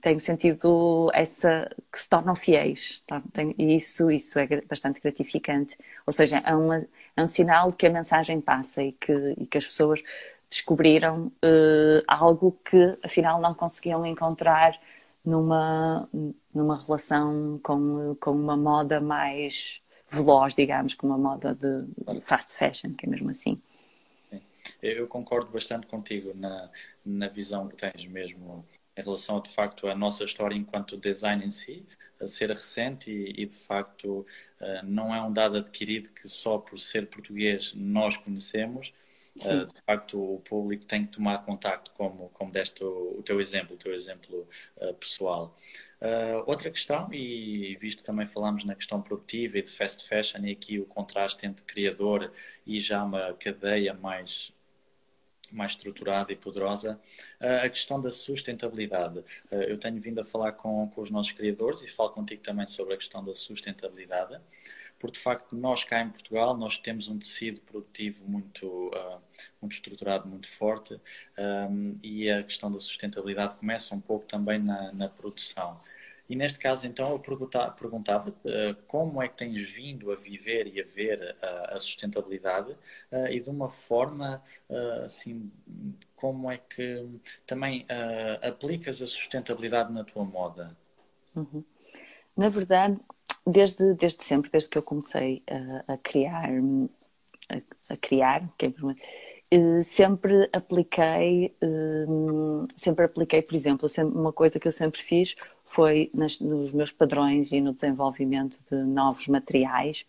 tenho 0.00 0.18
sentido 0.20 1.10
essa 1.12 1.70
que 1.92 1.98
se 1.98 2.08
tornam 2.08 2.34
fiéis 2.34 3.02
tá? 3.06 3.22
e 3.58 3.76
isso 3.76 4.10
isso 4.10 4.38
é 4.38 4.46
bastante 4.62 5.00
gratificante 5.00 5.76
ou 6.06 6.12
seja 6.12 6.38
é, 6.38 6.54
uma, 6.54 6.86
é 7.16 7.22
um 7.22 7.26
sinal 7.26 7.72
que 7.72 7.86
a 7.86 7.90
mensagem 7.90 8.40
passa 8.40 8.82
e 8.82 8.92
que, 8.92 9.12
e 9.38 9.46
que 9.46 9.58
as 9.58 9.66
pessoas 9.66 10.02
descobriram 10.48 11.26
uh, 11.26 12.02
algo 12.06 12.58
que 12.64 12.96
afinal 13.02 13.40
não 13.40 13.54
conseguiam 13.54 14.04
encontrar 14.06 14.78
numa, 15.24 16.08
numa 16.54 16.82
relação 16.82 17.58
com, 17.62 18.16
com 18.20 18.30
uma 18.30 18.56
moda 18.56 19.00
mais 19.00 19.82
veloz, 20.10 20.54
digamos, 20.54 20.94
com 20.94 21.06
uma 21.08 21.18
moda 21.18 21.54
de 21.54 22.20
fast 22.20 22.56
fashion, 22.56 22.94
que 22.94 23.06
é 23.06 23.08
mesmo 23.08 23.30
assim. 23.30 23.60
Eu 24.82 25.06
concordo 25.06 25.50
bastante 25.50 25.86
contigo 25.86 26.32
na, 26.36 26.70
na 27.04 27.28
visão 27.28 27.68
que 27.68 27.76
tens 27.76 28.06
mesmo 28.06 28.64
em 28.96 29.02
relação 29.02 29.40
de 29.40 29.50
facto, 29.50 29.88
a 29.88 29.94
nossa 29.94 30.22
história 30.22 30.54
enquanto 30.54 30.96
design 30.96 31.44
em 31.44 31.50
si, 31.50 31.84
a 32.20 32.28
ser 32.28 32.50
recente 32.50 33.10
e, 33.10 33.42
e 33.42 33.46
de 33.46 33.56
facto, 33.56 34.20
uh, 34.60 34.84
não 34.84 35.12
é 35.12 35.20
um 35.20 35.32
dado 35.32 35.56
adquirido 35.56 36.10
que 36.10 36.28
só 36.28 36.58
por 36.58 36.78
ser 36.78 37.08
português 37.08 37.72
nós 37.74 38.16
conhecemos, 38.16 38.92
Uh, 39.40 39.66
de 39.66 39.82
facto, 39.84 40.16
o 40.16 40.38
público 40.40 40.84
tem 40.86 41.04
que 41.04 41.10
tomar 41.10 41.44
contacto, 41.44 41.90
como, 41.96 42.28
como 42.28 42.52
deste 42.52 42.84
o, 42.84 43.16
o 43.18 43.22
teu 43.22 43.40
exemplo, 43.40 43.74
o 43.74 43.78
teu 43.78 43.92
exemplo 43.92 44.46
uh, 44.76 44.94
pessoal. 44.94 45.56
Uh, 46.04 46.44
outra 46.44 46.70
questão, 46.70 47.08
e 47.14 47.78
visto 47.80 48.00
que 48.00 48.04
também 48.04 48.26
falamos 48.26 48.62
na 48.62 48.74
questão 48.74 49.00
produtiva 49.00 49.56
e 49.56 49.62
de 49.62 49.70
fast 49.70 50.06
fashion, 50.06 50.44
e 50.44 50.52
aqui 50.52 50.78
o 50.78 50.84
contraste 50.84 51.46
entre 51.46 51.64
criador 51.64 52.30
e 52.66 52.78
já 52.78 53.02
uma 53.02 53.32
cadeia 53.32 53.94
mais 53.94 54.52
mais 55.52 55.72
estruturada 55.72 56.32
e 56.32 56.36
poderosa, 56.36 57.00
a 57.62 57.68
questão 57.68 58.00
da 58.00 58.10
sustentabilidade. 58.10 59.22
Eu 59.52 59.78
tenho 59.78 60.00
vindo 60.00 60.20
a 60.20 60.24
falar 60.24 60.52
com, 60.52 60.88
com 60.88 61.00
os 61.00 61.10
nossos 61.10 61.30
criadores 61.32 61.80
e 61.82 61.86
falo 61.86 62.10
contigo 62.10 62.42
também 62.42 62.66
sobre 62.66 62.94
a 62.94 62.96
questão 62.96 63.24
da 63.24 63.34
sustentabilidade 63.36 64.40
porque 65.04 65.18
de 65.18 65.22
facto 65.22 65.54
nós 65.54 65.84
cá 65.84 66.00
em 66.00 66.08
Portugal 66.08 66.56
nós 66.56 66.78
temos 66.78 67.08
um 67.08 67.18
tecido 67.18 67.60
produtivo 67.60 68.24
muito, 68.26 68.66
uh, 68.66 69.20
muito 69.60 69.74
estruturado, 69.74 70.26
muito 70.26 70.48
forte 70.48 70.98
um, 71.38 71.98
e 72.02 72.30
a 72.30 72.42
questão 72.42 72.72
da 72.72 72.80
sustentabilidade 72.80 73.58
começa 73.58 73.94
um 73.94 74.00
pouco 74.00 74.24
também 74.24 74.58
na, 74.58 74.94
na 74.94 75.10
produção. 75.10 75.78
E 76.26 76.34
neste 76.34 76.58
caso, 76.58 76.86
então, 76.86 77.10
eu 77.10 77.18
perguntava-te 77.18 78.48
uh, 78.48 78.74
como 78.88 79.22
é 79.22 79.28
que 79.28 79.36
tens 79.36 79.70
vindo 79.70 80.10
a 80.10 80.16
viver 80.16 80.68
e 80.68 80.80
a 80.80 80.84
ver 80.86 81.36
uh, 81.36 81.74
a 81.74 81.78
sustentabilidade 81.78 82.72
uh, 83.12 83.26
e 83.30 83.38
de 83.38 83.50
uma 83.50 83.68
forma, 83.68 84.42
assim, 85.04 85.52
como 86.16 86.50
é 86.50 86.56
que 86.56 87.06
também 87.46 87.86
aplicas 88.40 89.02
a 89.02 89.06
sustentabilidade 89.06 89.92
na 89.92 90.02
tua 90.02 90.24
moda? 90.24 90.74
Uhum. 91.36 91.62
Na 92.34 92.48
verdade, 92.48 92.98
desde, 93.46 93.94
desde 93.94 94.22
sempre, 94.24 94.50
desde 94.50 94.70
que 94.70 94.78
eu 94.78 94.82
comecei 94.82 95.42
a, 95.86 95.94
a 95.94 95.98
criar, 95.98 96.50
a, 97.48 97.56
a 97.92 97.96
criar, 97.96 98.48
que 98.58 98.66
é 98.66 98.70
sempre 99.84 100.48
apliquei, 100.52 101.54
eh, 101.60 102.06
sempre 102.76 103.04
apliquei, 103.04 103.42
por 103.42 103.54
exemplo, 103.54 103.88
uma 104.14 104.32
coisa 104.32 104.58
que 104.58 104.66
eu 104.66 104.72
sempre 104.72 105.00
fiz 105.00 105.36
foi 105.64 106.10
nos 106.14 106.74
meus 106.74 106.92
padrões 106.92 107.52
e 107.52 107.60
no 107.60 107.72
desenvolvimento 107.72 108.58
de 108.70 108.76
novos 108.84 109.28
materiais, 109.28 110.04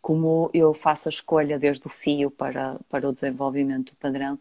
como 0.00 0.50
eu 0.54 0.72
faço 0.74 1.08
a 1.08 1.10
escolha 1.10 1.58
desde 1.58 1.86
o 1.86 1.90
fio 1.90 2.30
para, 2.30 2.78
para 2.88 3.08
o 3.08 3.12
desenvolvimento 3.12 3.92
do 3.92 3.96
padrão 3.96 4.38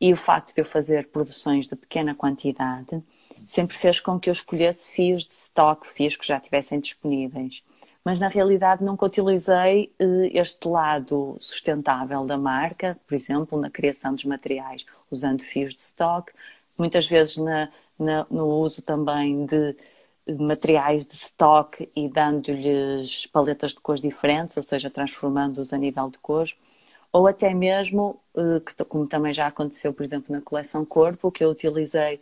e 0.00 0.12
o 0.12 0.16
facto 0.16 0.54
de 0.54 0.60
eu 0.60 0.64
fazer 0.64 1.08
produções 1.08 1.68
de 1.68 1.76
pequena 1.76 2.14
quantidade 2.14 3.02
sempre 3.46 3.76
fez 3.76 4.00
com 4.00 4.18
que 4.18 4.28
eu 4.28 4.32
escolhesse 4.32 4.90
fios 4.90 5.24
de 5.24 5.32
stock, 5.32 5.86
fios 5.88 6.16
que 6.16 6.26
já 6.26 6.40
tivessem 6.40 6.80
disponíveis. 6.80 7.62
Mas 8.04 8.18
na 8.18 8.28
realidade 8.28 8.82
nunca 8.84 9.06
utilizei 9.06 9.92
eh, 9.98 10.30
este 10.34 10.66
lado 10.66 11.36
sustentável 11.38 12.26
da 12.26 12.36
marca, 12.36 12.98
por 13.06 13.14
exemplo, 13.14 13.60
na 13.60 13.70
criação 13.70 14.14
dos 14.14 14.24
materiais, 14.24 14.84
usando 15.10 15.42
fios 15.42 15.74
de 15.74 15.80
stock, 15.80 16.32
muitas 16.76 17.06
vezes 17.06 17.36
na, 17.36 17.68
na, 17.98 18.26
no 18.30 18.46
uso 18.46 18.82
também 18.82 19.46
de 19.46 19.76
materiais 20.38 21.04
de 21.06 21.14
stock 21.14 21.88
e 21.96 22.08
dando-lhes 22.08 23.26
paletas 23.26 23.72
de 23.72 23.80
cores 23.80 24.02
diferentes, 24.02 24.56
ou 24.56 24.62
seja, 24.62 24.90
transformando-os 24.90 25.72
a 25.72 25.78
nível 25.78 26.10
de 26.10 26.18
cores, 26.18 26.56
ou 27.12 27.26
até 27.28 27.52
mesmo, 27.54 28.20
eh, 28.36 28.84
como 28.88 29.06
também 29.06 29.32
já 29.32 29.46
aconteceu, 29.46 29.92
por 29.92 30.04
exemplo, 30.04 30.34
na 30.34 30.40
coleção 30.40 30.84
Corpo, 30.84 31.30
que 31.30 31.44
eu 31.44 31.50
utilizei 31.50 32.20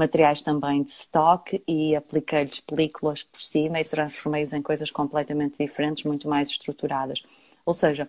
materiais 0.00 0.40
também 0.40 0.82
de 0.82 0.90
stock 0.90 1.62
e 1.68 1.94
apliquei-lhes 1.94 2.60
películas 2.60 3.22
por 3.22 3.40
cima 3.40 3.80
e 3.80 3.84
transformei-os 3.84 4.54
em 4.54 4.62
coisas 4.62 4.90
completamente 4.90 5.56
diferentes, 5.58 6.04
muito 6.04 6.26
mais 6.26 6.48
estruturadas. 6.48 7.22
Ou 7.66 7.74
seja, 7.74 8.08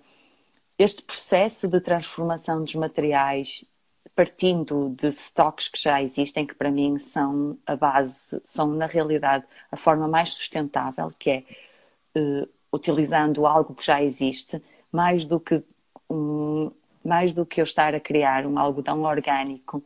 este 0.80 1.04
processo 1.04 1.68
de 1.68 1.82
transformação 1.82 2.64
dos 2.64 2.76
materiais 2.76 3.66
partindo 4.16 4.90
de 4.98 5.08
stocks 5.10 5.68
que 5.68 5.80
já 5.80 6.02
existem, 6.02 6.46
que 6.46 6.56
para 6.56 6.72
mim 6.72 6.98
são 6.98 7.58
a 7.66 7.76
base, 7.76 8.42
são 8.46 8.68
na 8.68 8.86
realidade 8.86 9.46
a 9.72 9.78
forma 9.78 10.08
mais 10.08 10.30
sustentável, 10.30 11.14
que 11.20 11.30
é 11.30 11.44
uh, 12.18 12.50
utilizando 12.74 13.46
algo 13.46 13.74
que 13.74 13.86
já 13.86 14.02
existe, 14.02 14.62
mais 14.92 15.26
do 15.26 15.40
que 15.40 15.64
um, 16.10 16.72
mais 17.04 17.32
do 17.34 17.46
que 17.46 17.62
eu 17.62 17.64
estar 17.64 17.96
a 17.96 18.00
criar 18.00 18.46
um 18.46 18.60
algodão 18.60 19.04
orgânico 19.04 19.84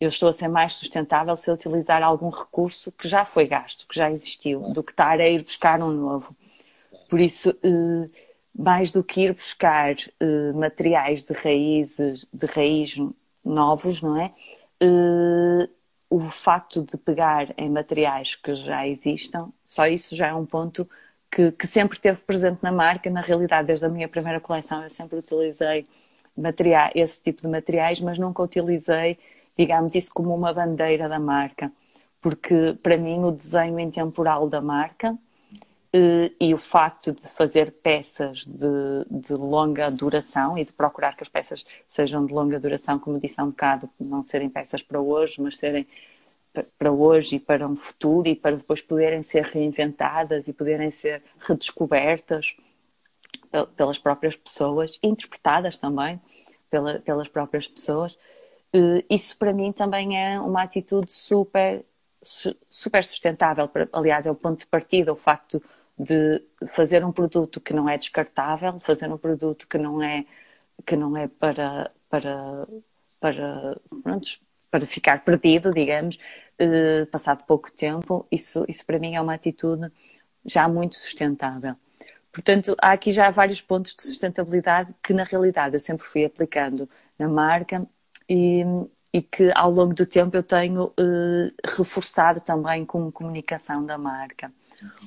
eu 0.00 0.08
estou 0.08 0.28
a 0.28 0.32
ser 0.32 0.48
mais 0.48 0.74
sustentável 0.74 1.36
se 1.36 1.50
eu 1.50 1.54
utilizar 1.54 2.02
algum 2.02 2.28
recurso 2.30 2.92
que 2.92 3.08
já 3.08 3.24
foi 3.24 3.46
gasto, 3.46 3.86
que 3.88 3.96
já 3.96 4.10
existiu, 4.10 4.60
do 4.72 4.82
que 4.82 4.92
estar 4.92 5.20
a 5.20 5.28
ir 5.28 5.42
buscar 5.42 5.82
um 5.82 5.90
novo. 5.92 6.34
Por 7.08 7.20
isso, 7.20 7.50
eh, 7.62 8.10
mais 8.54 8.90
do 8.92 9.02
que 9.04 9.22
ir 9.22 9.34
buscar 9.34 9.94
eh, 10.20 10.52
materiais 10.54 11.22
de 11.24 11.32
raízes, 11.34 12.26
de 12.32 12.46
raiz 12.46 12.96
novos, 13.44 14.02
não 14.02 14.20
é? 14.20 14.32
Eh, 14.80 15.68
o 16.10 16.20
facto 16.30 16.82
de 16.82 16.96
pegar 16.96 17.52
em 17.58 17.68
materiais 17.68 18.34
que 18.36 18.54
já 18.54 18.86
existam, 18.86 19.52
só 19.64 19.86
isso 19.86 20.16
já 20.16 20.28
é 20.28 20.34
um 20.34 20.46
ponto 20.46 20.88
que, 21.30 21.52
que 21.52 21.66
sempre 21.66 21.98
teve 22.00 22.18
presente 22.20 22.60
na 22.62 22.72
marca. 22.72 23.10
Na 23.10 23.20
realidade, 23.20 23.66
desde 23.66 23.86
a 23.86 23.88
minha 23.88 24.08
primeira 24.08 24.40
coleção, 24.40 24.82
eu 24.82 24.90
sempre 24.90 25.18
utilizei 25.18 25.86
materiais, 26.36 26.92
esse 26.94 27.22
tipo 27.22 27.42
de 27.42 27.48
materiais, 27.48 28.00
mas 28.00 28.18
nunca 28.18 28.42
utilizei 28.42 29.18
digamos 29.58 29.94
isso 29.94 30.12
como 30.14 30.34
uma 30.34 30.52
bandeira 30.52 31.08
da 31.08 31.18
marca, 31.18 31.72
porque 32.20 32.76
para 32.82 32.96
mim 32.96 33.24
o 33.24 33.30
desenho 33.32 33.80
intemporal 33.80 34.48
da 34.48 34.60
marca 34.60 35.18
eh, 35.92 36.30
e 36.40 36.54
o 36.54 36.58
facto 36.58 37.12
de 37.12 37.28
fazer 37.28 37.72
peças 37.72 38.44
de, 38.44 39.04
de, 39.10 39.32
longa 39.32 39.90
duração 39.90 40.56
e 40.58 40.64
de 40.64 40.72
procurar 40.72 41.16
que 41.16 41.22
as 41.22 41.28
peças 41.28 41.64
sejam 41.88 42.24
de 42.26 42.32
longa 42.32 42.60
duração, 42.60 42.98
como 42.98 43.18
disse 43.18 43.40
há 43.40 43.44
um 43.44 43.48
bocado, 43.48 43.88
não 43.98 44.22
serem 44.22 44.48
peças 44.50 44.82
para 44.82 45.00
hoje, 45.00 45.40
mas 45.40 45.56
serem 45.56 45.86
para 46.78 46.92
hoje 46.92 47.36
e 47.36 47.40
para 47.40 47.66
um 47.66 47.76
futuro 47.76 48.28
e 48.28 48.36
para 48.36 48.56
depois 48.56 48.80
poderem 48.80 49.22
ser 49.22 49.44
reinventadas 49.44 50.48
e 50.48 50.52
poderem 50.52 50.90
ser 50.90 51.22
redescobertas 51.40 52.56
pelas 53.76 53.98
próprias 53.98 54.36
pessoas, 54.36 54.98
interpretadas 55.02 55.78
também 55.78 56.20
pela, 56.70 56.98
pelas 56.98 57.28
próprias 57.28 57.66
pessoas. 57.66 58.18
Eh, 58.72 59.04
isso 59.10 59.36
para 59.38 59.52
mim 59.52 59.72
também 59.72 60.18
é 60.20 60.38
uma 60.40 60.62
atitude 60.62 61.12
super, 61.12 61.84
super 62.22 63.04
sustentável. 63.04 63.70
Aliás, 63.92 64.26
é 64.26 64.30
o 64.30 64.34
ponto 64.34 64.60
de 64.60 64.66
partida, 64.66 65.12
o 65.12 65.16
facto 65.16 65.62
de 65.98 66.42
fazer 66.68 67.04
um 67.04 67.12
produto 67.12 67.60
que 67.60 67.72
não 67.74 67.88
é 67.88 67.98
descartável, 67.98 68.78
fazer 68.80 69.10
um 69.12 69.18
produto 69.18 69.66
que 69.68 69.78
não 69.78 70.02
é 70.02 70.24
que 70.86 70.96
não 70.96 71.16
é 71.16 71.28
para 71.28 71.90
para 72.10 72.66
para 73.20 73.76
pronto, 74.02 74.28
para 74.70 74.86
ficar 74.86 75.24
perdido, 75.24 75.72
digamos, 75.72 76.18
eh, 76.58 77.06
passado 77.06 77.44
pouco 77.46 77.70
tempo, 77.72 78.26
isso 78.30 78.64
isso 78.68 78.84
para 78.86 78.98
mim 78.98 79.14
é 79.16 79.20
uma 79.20 79.34
atitude 79.34 79.90
já 80.44 80.68
muito 80.68 80.96
sustentável. 80.96 81.74
Portanto, 82.32 82.76
há 82.80 82.92
aqui 82.92 83.12
já 83.12 83.30
vários 83.30 83.62
pontos 83.62 83.94
de 83.94 84.02
sustentabilidade 84.02 84.94
que 85.02 85.12
na 85.12 85.24
realidade 85.24 85.76
eu 85.76 85.80
sempre 85.80 86.04
fui 86.06 86.24
aplicando 86.24 86.88
na 87.18 87.28
marca 87.28 87.86
e, 88.28 88.64
e 89.12 89.22
que 89.22 89.50
ao 89.54 89.70
longo 89.70 89.94
do 89.94 90.06
tempo 90.06 90.36
eu 90.36 90.42
tenho 90.42 90.92
eh, 90.98 91.52
reforçado 91.64 92.40
também 92.40 92.84
como 92.84 93.12
comunicação 93.12 93.84
da 93.84 93.96
marca. 93.98 94.52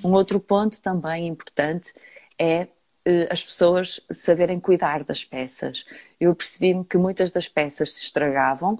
Um 0.03 0.11
outro 0.11 0.39
ponto 0.39 0.81
também 0.81 1.27
importante 1.27 1.93
é 2.37 2.67
eh, 3.05 3.27
as 3.31 3.43
pessoas 3.43 4.01
saberem 4.11 4.59
cuidar 4.59 5.03
das 5.03 5.25
peças. 5.25 5.85
Eu 6.19 6.35
percebi-me 6.35 6.85
que 6.85 6.97
muitas 6.97 7.31
das 7.31 7.47
peças 7.47 7.93
se 7.93 8.03
estragavam 8.03 8.79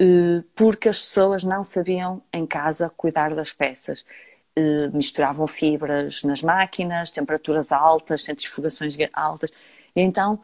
eh, 0.00 0.42
porque 0.54 0.88
as 0.88 1.00
pessoas 1.00 1.44
não 1.44 1.62
sabiam 1.64 2.22
em 2.32 2.46
casa 2.46 2.90
cuidar 2.90 3.34
das 3.34 3.52
peças. 3.52 4.04
Eh, 4.56 4.88
misturavam 4.92 5.46
fibras 5.46 6.22
nas 6.22 6.42
máquinas, 6.42 7.10
temperaturas 7.10 7.72
altas, 7.72 8.24
centrifugações 8.24 8.96
altas. 9.12 9.50
E 9.96 10.00
então, 10.00 10.40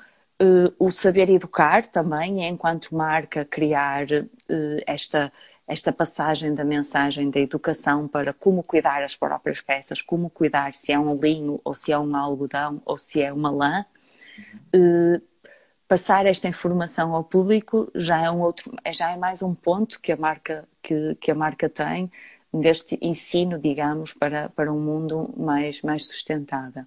o 0.78 0.90
saber 0.90 1.28
educar 1.28 1.84
também 1.86 2.44
é, 2.44 2.48
enquanto 2.48 2.94
marca, 2.94 3.44
criar 3.44 4.06
esta 4.86 5.32
esta 5.70 5.92
passagem 5.92 6.52
da 6.52 6.64
mensagem 6.64 7.30
da 7.30 7.38
educação 7.38 8.08
para 8.08 8.32
como 8.32 8.60
cuidar 8.60 9.04
as 9.04 9.14
próprias 9.14 9.60
peças, 9.60 10.02
como 10.02 10.28
cuidar 10.28 10.74
se 10.74 10.90
é 10.90 10.98
um 10.98 11.14
linho 11.14 11.60
ou 11.62 11.76
se 11.76 11.92
é 11.92 11.98
um 11.98 12.16
algodão 12.16 12.82
ou 12.84 12.98
se 12.98 13.22
é 13.22 13.32
uma 13.32 13.50
lã. 13.50 13.84
Uhum. 14.74 15.20
passar 15.86 16.26
esta 16.26 16.48
informação 16.48 17.14
ao 17.14 17.22
público 17.22 17.90
já 17.94 18.20
é 18.20 18.30
um 18.30 18.40
outro, 18.40 18.72
já 18.92 19.12
é 19.12 19.16
mais 19.16 19.42
um 19.42 19.54
ponto 19.54 20.00
que 20.00 20.12
a 20.12 20.16
marca 20.16 20.68
que, 20.82 21.14
que 21.16 21.30
a 21.30 21.34
marca 21.34 21.68
tem 21.68 22.10
deste 22.52 22.98
ensino, 23.00 23.58
digamos, 23.58 24.12
para, 24.12 24.48
para 24.48 24.72
um 24.72 24.80
mundo 24.80 25.32
mais, 25.36 25.82
mais 25.82 26.06
sustentável. 26.08 26.84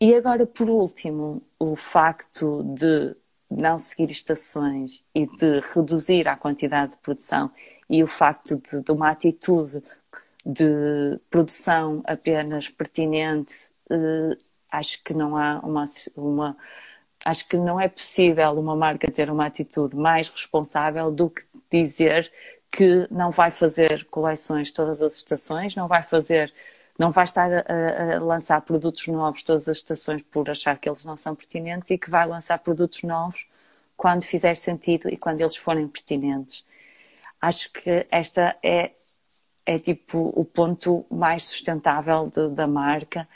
E 0.00 0.14
agora, 0.14 0.46
por 0.46 0.68
último, 0.68 1.42
o 1.58 1.76
facto 1.76 2.62
de 2.64 3.14
não 3.50 3.78
seguir 3.78 4.10
estações 4.10 5.04
e 5.14 5.26
de 5.26 5.60
reduzir 5.74 6.26
a 6.28 6.36
quantidade 6.36 6.92
de 6.92 6.98
produção 6.98 7.50
e 7.88 8.02
o 8.02 8.06
facto 8.06 8.56
de, 8.56 8.82
de 8.82 8.92
uma 8.92 9.10
atitude 9.10 9.82
de 10.44 11.18
produção 11.28 12.02
apenas 12.06 12.68
pertinente, 12.68 13.54
eh, 13.90 14.36
acho 14.70 15.02
que 15.04 15.12
não 15.12 15.36
há 15.36 15.58
uma, 15.60 15.84
uma, 16.16 16.56
acho 17.24 17.46
que 17.48 17.56
não 17.56 17.80
é 17.80 17.88
possível 17.88 18.52
uma 18.52 18.76
marca 18.76 19.10
ter 19.10 19.30
uma 19.30 19.46
atitude 19.46 19.96
mais 19.96 20.28
responsável 20.28 21.10
do 21.10 21.28
que 21.30 21.42
dizer 21.70 22.32
que 22.70 23.06
não 23.10 23.30
vai 23.30 23.50
fazer 23.50 24.06
coleções 24.06 24.70
todas 24.70 25.02
as 25.02 25.16
estações, 25.16 25.74
não 25.74 25.88
vai 25.88 26.02
fazer, 26.02 26.52
não 27.00 27.10
vai 27.10 27.24
estar 27.24 27.50
a, 27.50 28.16
a, 28.16 28.20
lançar 28.20 28.60
produtos 28.60 29.06
novos 29.08 29.42
todas 29.42 29.66
as 29.68 29.78
estações 29.78 30.20
por 30.22 30.50
achar 30.50 30.78
que 30.78 30.86
eles 30.86 31.02
não 31.02 31.16
são 31.16 31.34
pertinentes 31.34 31.90
e 31.90 31.96
que 31.96 32.10
vai 32.10 32.26
lançar 32.26 32.58
produtos 32.58 33.02
novos 33.02 33.46
quando 33.96 34.24
fizer 34.24 34.54
sentido 34.54 35.08
e 35.08 35.16
quando 35.16 35.40
eles 35.40 35.56
forem 35.56 35.88
pertinentes 35.88 36.64
acho 37.40 37.72
que 37.72 38.06
esta 38.10 38.54
é, 38.62 38.90
é 39.64 39.78
tipo 39.78 40.30
o 40.36 40.44
ponto 40.44 41.06
mais 41.10 41.44
sustentável 41.44 42.30
de, 42.30 42.50
da 42.50 42.66
marca 42.66 43.26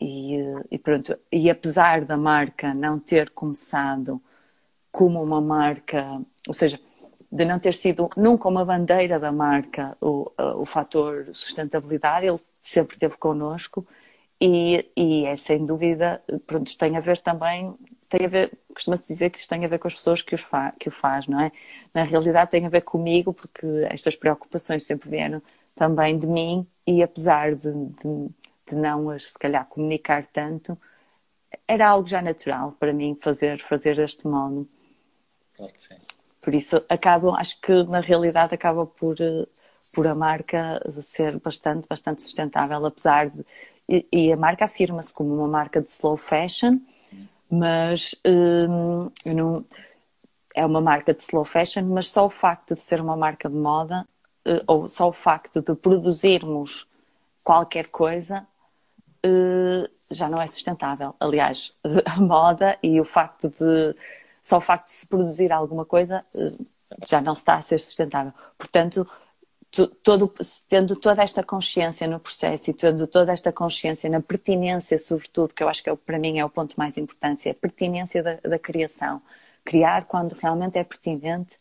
e, 0.00 0.38
e, 0.70 0.78
pronto. 0.78 1.16
E 1.30 1.48
apesar 1.48 2.04
da 2.04 2.16
marca 2.16 2.74
não 2.74 2.98
ter 2.98 3.30
começado 3.30 4.20
como 4.90 5.22
uma 5.22 5.40
marca, 5.40 6.20
ou 6.48 6.52
seja, 6.52 6.80
de 7.30 7.44
não 7.44 7.60
ter 7.60 7.74
sido 7.74 8.10
nunca 8.16 8.48
uma 8.48 8.64
bandeira 8.64 9.20
da 9.20 9.30
marca 9.30 9.96
o, 10.00 10.32
o 10.56 10.66
fator 10.66 11.28
sustentabilidade, 11.32 12.26
ele 12.26 12.40
sempre 12.60 12.94
esteve 12.94 13.16
connosco 13.16 13.86
e, 14.40 14.86
e 14.96 15.26
é 15.26 15.36
sem 15.36 15.64
dúvida, 15.66 16.22
pronto, 16.46 16.76
tem 16.76 16.96
a 16.96 17.00
ver 17.00 17.18
também 17.18 17.74
tem 18.10 18.26
a 18.26 18.28
ver, 18.28 18.58
costuma-se 18.74 19.06
dizer 19.06 19.30
que 19.30 19.38
isto 19.38 19.48
tem 19.48 19.64
a 19.64 19.68
ver 19.68 19.78
com 19.78 19.86
as 19.86 19.94
pessoas 19.94 20.20
que, 20.20 20.34
os 20.34 20.40
fa, 20.40 20.72
que 20.78 20.88
o 20.88 20.92
faz, 20.92 21.28
não 21.28 21.40
é? 21.40 21.52
Na 21.94 22.02
realidade 22.02 22.50
tem 22.50 22.66
a 22.66 22.68
ver 22.68 22.82
comigo, 22.82 23.32
porque 23.32 23.64
estas 23.88 24.16
preocupações 24.16 24.84
sempre 24.84 25.08
vieram 25.08 25.40
também 25.76 26.18
de 26.18 26.26
mim 26.26 26.66
e 26.84 27.04
apesar 27.04 27.54
de, 27.54 27.72
de, 27.72 28.28
de 28.68 28.74
não 28.74 29.10
as, 29.10 29.30
se 29.30 29.38
calhar, 29.38 29.64
comunicar 29.66 30.26
tanto, 30.26 30.76
era 31.68 31.88
algo 31.88 32.08
já 32.08 32.20
natural 32.20 32.74
para 32.80 32.92
mim 32.92 33.16
fazer, 33.22 33.62
fazer 33.62 33.94
deste 33.94 34.26
modo. 34.26 34.68
Claro 35.56 35.72
que 35.72 35.80
sim. 35.80 35.94
Por 36.42 36.54
isso, 36.54 36.82
acaba, 36.88 37.38
acho 37.38 37.60
que 37.60 37.84
na 37.84 38.00
realidade 38.00 38.52
acaba 38.52 38.86
por, 38.86 39.16
por 39.92 40.06
a 40.06 40.14
marca 40.14 40.80
ser 41.02 41.38
bastante, 41.40 41.86
bastante 41.88 42.22
sustentável, 42.22 42.84
apesar 42.84 43.30
de. 43.30 43.44
E, 43.88 44.06
e 44.12 44.32
a 44.32 44.36
marca 44.36 44.64
afirma-se 44.66 45.12
como 45.12 45.34
uma 45.34 45.48
marca 45.48 45.80
de 45.80 45.90
slow 45.90 46.16
fashion, 46.16 46.78
mas 47.50 48.14
hum, 48.24 49.10
não, 49.26 49.64
é 50.54 50.64
uma 50.64 50.80
marca 50.80 51.12
de 51.12 51.20
slow 51.20 51.44
fashion, 51.44 51.84
mas 51.84 52.08
só 52.08 52.26
o 52.26 52.30
facto 52.30 52.74
de 52.74 52.80
ser 52.80 53.00
uma 53.00 53.16
marca 53.16 53.48
de 53.48 53.54
moda, 53.56 54.06
uh, 54.46 54.62
ou 54.66 54.88
só 54.88 55.08
o 55.08 55.12
facto 55.12 55.62
de 55.62 55.74
produzirmos 55.74 56.86
qualquer 57.42 57.88
coisa, 57.90 58.46
uh, 59.26 59.90
já 60.10 60.28
não 60.28 60.40
é 60.40 60.46
sustentável. 60.46 61.14
Aliás, 61.20 61.72
a 62.04 62.20
moda 62.20 62.78
e 62.82 63.00
o 63.00 63.04
facto 63.04 63.48
de. 63.48 63.96
Só 64.42 64.56
o 64.56 64.60
facto 64.60 64.86
de 64.86 64.92
se 64.92 65.06
produzir 65.06 65.52
alguma 65.52 65.84
coisa 65.84 66.24
uh, 66.34 66.66
já 67.06 67.20
não 67.20 67.34
está 67.34 67.54
a 67.54 67.62
ser 67.62 67.78
sustentável. 67.78 68.32
Portanto, 68.58 69.06
todo, 69.70 70.32
tendo 70.68 70.96
toda 70.96 71.22
esta 71.22 71.42
consciência 71.42 72.06
no 72.06 72.18
processo 72.18 72.70
e 72.70 72.74
tendo 72.74 73.06
toda 73.06 73.32
esta 73.32 73.52
consciência 73.52 74.10
na 74.10 74.20
pertinência, 74.20 74.98
sobretudo, 74.98 75.54
que 75.54 75.62
eu 75.62 75.68
acho 75.68 75.82
que 75.82 75.90
é, 75.90 75.94
para 75.94 76.18
mim 76.18 76.38
é 76.38 76.44
o 76.44 76.50
ponto 76.50 76.76
mais 76.76 76.98
importante, 76.98 77.48
é 77.48 77.52
a 77.52 77.54
pertinência 77.54 78.22
da, 78.22 78.34
da 78.36 78.58
criação. 78.58 79.22
Criar 79.64 80.06
quando 80.06 80.32
realmente 80.32 80.76
é 80.76 80.82
pertinente, 80.82 81.56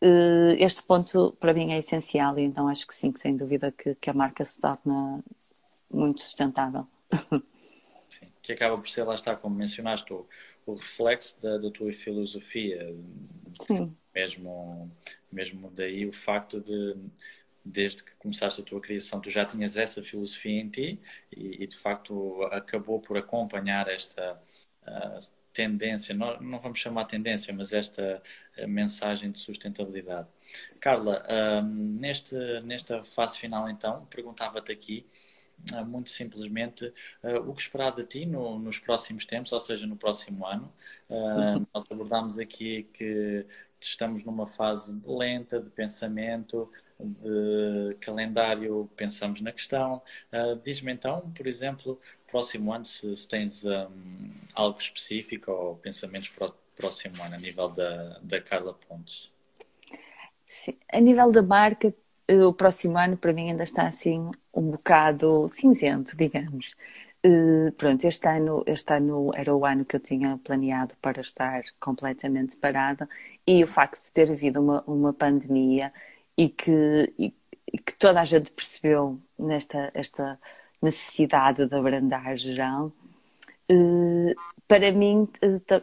eh, 0.00 0.56
este 0.58 0.82
ponto 0.82 1.36
para 1.38 1.52
mim 1.52 1.72
é 1.72 1.78
essencial 1.78 2.38
e 2.38 2.42
então 2.42 2.68
acho 2.68 2.86
que 2.86 2.94
sim, 2.94 3.12
que 3.12 3.20
sem 3.20 3.36
dúvida 3.36 3.70
que, 3.72 3.94
que 3.96 4.08
a 4.08 4.14
marca 4.14 4.44
se 4.44 4.60
torna 4.60 5.20
muito 5.90 6.22
sustentável. 6.22 6.86
Sim, 8.08 8.28
que 8.40 8.52
acaba 8.52 8.76
por 8.78 8.88
ser, 8.88 9.02
lá 9.02 9.16
está, 9.16 9.34
como 9.34 9.56
mencionaste, 9.56 10.12
o, 10.12 10.24
o 10.64 10.74
reflexo 10.74 11.36
da, 11.42 11.58
da 11.58 11.70
tua 11.70 11.92
filosofia. 11.92 12.96
Sim 13.66 13.92
mesmo, 14.16 14.90
mesmo 15.30 15.70
daí 15.70 16.06
o 16.06 16.12
facto 16.12 16.58
de, 16.58 16.96
desde 17.62 18.02
que 18.02 18.12
começaste 18.16 18.62
a 18.62 18.64
tua 18.64 18.80
criação, 18.80 19.20
tu 19.20 19.28
já 19.28 19.44
tinhas 19.44 19.76
essa 19.76 20.02
filosofia 20.02 20.60
em 20.62 20.70
ti 20.70 20.98
e, 21.30 21.62
e 21.62 21.66
de 21.66 21.76
facto 21.76 22.42
acabou 22.44 22.98
por 22.98 23.18
acompanhar 23.18 23.88
esta 23.88 24.32
uh, 24.32 25.18
tendência, 25.52 26.14
não, 26.14 26.40
não, 26.40 26.58
vamos 26.60 26.78
chamar 26.78 27.04
tendência, 27.04 27.52
mas 27.52 27.72
esta 27.72 28.22
mensagem 28.66 29.30
de 29.30 29.38
sustentabilidade. 29.38 30.28
Carla, 30.80 31.22
uh, 31.24 31.62
neste, 31.62 32.34
nesta 32.64 33.04
fase 33.04 33.38
final 33.38 33.68
então, 33.68 34.06
perguntava-te 34.06 34.72
aqui 34.72 35.06
ah, 35.72 35.82
muito 35.84 36.10
simplesmente 36.10 36.84
uh, 37.22 37.48
o 37.48 37.54
que 37.54 37.62
esperar 37.62 37.94
de 37.94 38.04
ti 38.04 38.26
no, 38.26 38.58
nos 38.58 38.78
próximos 38.78 39.24
tempos, 39.24 39.52
ou 39.52 39.60
seja, 39.60 39.86
no 39.86 39.96
próximo 39.96 40.46
ano. 40.46 40.70
Nós 41.72 41.84
abordámos 41.90 42.38
aqui 42.38 42.84
que 42.92 43.46
estamos 43.80 44.24
numa 44.24 44.46
fase 44.46 45.00
lenta 45.06 45.60
de 45.60 45.70
pensamento, 45.70 46.70
de 46.98 47.94
calendário, 48.00 48.88
pensamos 48.96 49.40
na 49.40 49.52
questão. 49.52 50.02
Uh, 50.32 50.56
Diz-me 50.64 50.92
então, 50.92 51.20
por 51.36 51.46
exemplo, 51.46 51.98
próximo 52.26 52.72
ano, 52.72 52.84
se, 52.84 53.14
se 53.16 53.28
tens 53.28 53.64
um, 53.64 54.30
algo 54.54 54.78
específico 54.78 55.50
ou 55.50 55.76
pensamentos 55.76 56.28
para 56.30 56.48
o 56.48 56.54
próximo 56.76 57.22
ano, 57.22 57.34
a 57.34 57.38
nível 57.38 57.68
da, 57.68 58.18
da 58.22 58.40
Carla 58.40 58.74
Pontes. 58.74 59.30
Sim. 60.46 60.76
A 60.92 61.00
nível 61.00 61.30
da 61.30 61.42
marca, 61.42 61.94
o 62.28 62.52
próximo 62.52 62.96
ano 62.98 63.16
para 63.16 63.32
mim 63.32 63.50
ainda 63.50 63.62
está 63.62 63.86
assim 63.86 64.30
um 64.52 64.70
bocado 64.70 65.48
cinzento, 65.48 66.16
digamos. 66.16 66.74
Pronto, 67.76 68.04
este 68.06 68.28
ano, 68.28 68.62
este 68.66 68.92
ano 68.94 69.32
era 69.34 69.54
o 69.54 69.64
ano 69.64 69.84
que 69.84 69.96
eu 69.96 70.00
tinha 70.00 70.38
planeado 70.44 70.94
para 71.00 71.20
estar 71.20 71.62
completamente 71.80 72.56
parada 72.56 73.08
e 73.46 73.64
o 73.64 73.66
facto 73.66 74.04
de 74.04 74.12
ter 74.12 74.30
havido 74.30 74.60
uma, 74.60 74.84
uma 74.86 75.12
pandemia 75.12 75.92
e 76.36 76.48
que, 76.48 77.12
e, 77.18 77.34
que 77.78 77.96
toda 77.98 78.20
a 78.20 78.24
gente 78.24 78.50
percebeu 78.52 79.18
nesta 79.38 79.90
esta 79.94 80.38
necessidade 80.80 81.66
de 81.66 81.74
abrandar 81.74 82.36
geral, 82.36 82.92
para 84.68 84.92
mim 84.92 85.28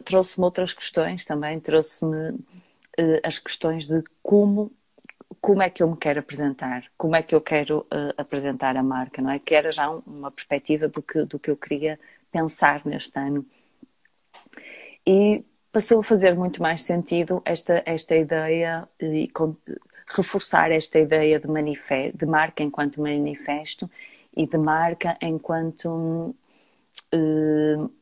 trouxe-me 0.04 0.44
outras 0.44 0.72
questões 0.72 1.24
também, 1.24 1.60
trouxe-me 1.60 2.38
as 3.22 3.38
questões 3.38 3.86
de 3.86 4.02
como 4.22 4.72
como 5.44 5.62
é 5.62 5.68
que 5.68 5.82
eu 5.82 5.90
me 5.90 5.96
quero 5.98 6.20
apresentar, 6.20 6.86
como 6.96 7.14
é 7.14 7.22
que 7.22 7.34
eu 7.34 7.40
quero 7.40 7.80
uh, 7.92 8.14
apresentar 8.16 8.78
a 8.78 8.82
marca, 8.82 9.20
não 9.20 9.30
é? 9.30 9.38
Que 9.38 9.54
era 9.54 9.70
já 9.70 9.90
uma 9.90 10.30
perspectiva 10.30 10.88
do 10.88 11.02
que, 11.02 11.22
do 11.26 11.38
que 11.38 11.50
eu 11.50 11.56
queria 11.56 12.00
pensar 12.32 12.80
neste 12.86 13.18
ano. 13.18 13.44
E 15.06 15.44
passou 15.70 16.00
a 16.00 16.02
fazer 16.02 16.34
muito 16.34 16.62
mais 16.62 16.82
sentido 16.82 17.42
esta, 17.44 17.82
esta 17.84 18.16
ideia 18.16 18.88
e 18.98 19.28
com, 19.28 19.54
reforçar 20.08 20.70
esta 20.72 20.98
ideia 20.98 21.38
de, 21.38 21.46
de 22.14 22.26
marca 22.26 22.62
enquanto 22.62 23.02
manifesto 23.02 23.90
e 24.34 24.46
de 24.46 24.56
marca 24.56 25.14
enquanto 25.20 26.34
uh, 27.12 27.92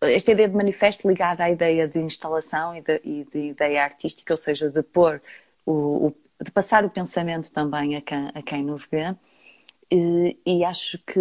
esta 0.00 0.32
ideia 0.32 0.48
de 0.48 0.56
manifesto 0.56 1.06
ligada 1.06 1.44
à 1.44 1.50
ideia 1.50 1.86
de 1.86 2.00
instalação 2.00 2.74
e 2.74 2.80
de, 2.80 3.00
e 3.04 3.24
de 3.32 3.38
ideia 3.50 3.84
artística, 3.84 4.32
ou 4.32 4.38
seja, 4.38 4.68
de 4.68 4.82
pôr 4.82 5.22
o, 5.66 6.08
o, 6.08 6.14
de 6.42 6.50
passar 6.50 6.84
o 6.84 6.90
pensamento 6.90 7.52
também 7.52 7.96
a 7.96 8.00
quem, 8.02 8.30
a 8.34 8.42
quem 8.42 8.64
nos 8.64 8.86
vê. 8.86 9.14
E, 9.90 10.38
e, 10.46 10.64
acho 10.64 10.98
que, 11.04 11.20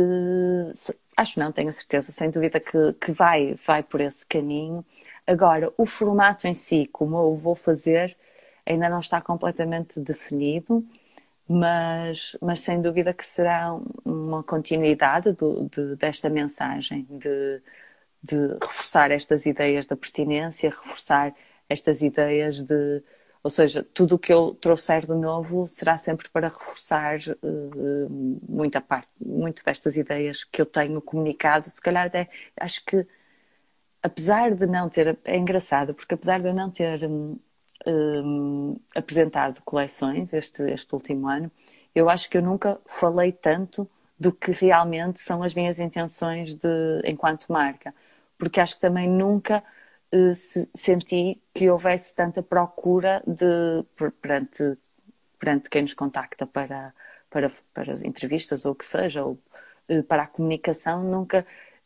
acho 1.17 1.39
não, 1.39 1.52
tenho 1.52 1.71
certeza, 1.73 2.12
sem 2.12 2.30
dúvida 2.30 2.60
que, 2.60 2.93
que 2.93 3.12
vai, 3.12 3.56
vai 3.65 3.84
por 3.84 3.99
esse 4.02 4.25
caminho. 4.25 4.86
Agora, 5.25 5.73
o 5.78 5.86
formato 5.86 6.47
em 6.47 6.54
si, 6.54 6.88
como 6.91 7.17
eu 7.17 7.36
vou 7.36 7.56
fazer, 7.56 8.15
ainda 8.65 8.89
não 8.89 8.99
está 8.99 9.21
completamente 9.21 9.99
definido, 9.99 10.86
mas, 11.47 12.38
mas 12.41 12.60
sem 12.62 12.82
dúvida 12.82 13.13
que 13.13 13.25
será 13.25 13.73
uma 14.06 14.43
continuidade 14.43 15.34
do, 15.34 15.67
de, 15.69 15.95
desta 15.95 16.30
mensagem, 16.30 17.08
de, 17.10 17.62
de 18.23 18.54
reforçar 18.62 19.12
estas 19.12 19.45
ideias 19.45 19.86
da 19.88 19.95
pertinência, 19.97 20.69
reforçar 20.69 21.34
estas 21.67 22.02
ideias 22.02 22.62
de, 22.62 23.04
ou 23.43 23.49
seja, 23.49 23.84
tudo 23.93 24.15
o 24.15 24.19
que 24.19 24.34
eu 24.34 24.54
trouxer 24.56 25.06
de 25.06 25.13
novo 25.13 25.65
será 25.65 25.97
sempre 25.97 26.30
para 26.30 26.49
reforçar 26.49 27.19
uh, 27.41 28.10
muita 28.47 28.82
parte, 28.82 29.10
muito 29.19 29.63
destas 29.63 29.95
ideias 29.95 30.43
que 30.43 30.62
eu 30.62 30.65
tenho 30.65 31.02
comunicado. 31.02 31.69
Se 31.69 31.82
calhar 31.82 32.08
até 32.08 32.30
acho 32.60 32.84
que, 32.86 33.08
apesar 34.04 34.54
de 34.54 34.65
não 34.67 34.89
ter, 34.89 35.17
é 35.23 35.38
engraçado, 35.38 35.93
porque 35.93 36.13
apesar 36.15 36.41
de 36.41 36.49
eu 36.49 36.54
não 36.54 36.69
ter 36.69 37.06
um, 37.06 37.39
um, 37.88 38.78
apresentado 38.95 39.62
coleções 39.63 40.34
este, 40.34 40.63
este 40.63 40.93
último 40.93 41.28
ano, 41.28 41.52
eu 41.95 42.10
acho 42.10 42.30
que 42.30 42.38
eu 42.38 42.41
nunca 42.41 42.80
falei 42.88 43.32
tanto 43.32 43.89
do 44.19 44.34
que 44.34 44.52
realmente 44.52 45.21
são 45.21 45.43
as 45.43 45.54
minhas 45.54 45.80
intenções 45.80 46.54
de, 46.56 46.67
enquanto 47.06 47.47
marca, 47.52 47.95
porque 48.38 48.60
acho 48.60 48.75
que 48.75 48.82
também 48.82 49.10
nunca 49.10 49.63
senti 50.76 51.41
que 51.54 51.69
houvesse 51.69 52.15
tanta 52.15 52.41
procura 52.41 53.22
de 53.28 53.84
perante, 54.22 54.78
perante 55.38 55.69
quem 55.69 55.84
nos 55.84 55.93
contacta 55.93 56.48
para, 56.48 56.93
para, 57.30 57.52
para 57.74 57.93
entrevistas 58.06 58.65
ou 58.65 58.74
o 58.74 58.76
que 58.76 58.86
seja, 58.86 59.24
ou 59.24 59.38
uh, 59.89 60.04
para 60.04 60.24
a 60.24 60.28
comunicação, 60.28 61.04
nunca 61.04 61.45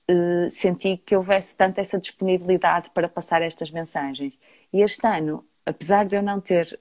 uh, 0.10 0.50
senti 0.52 0.98
que 0.98 1.16
houvesse 1.16 1.56
tanta 1.58 1.82
essa 1.82 2.00
disponibilidade 2.00 2.90
para 2.92 3.10
passar 3.10 3.42
estas 3.42 3.72
mensagens. 3.72 4.38
E 4.72 4.82
este 4.82 5.06
ano, 5.06 5.46
apesar 5.66 6.06
de 6.06 6.16
eu 6.16 6.24
não 6.24 6.40
ter 6.40 6.80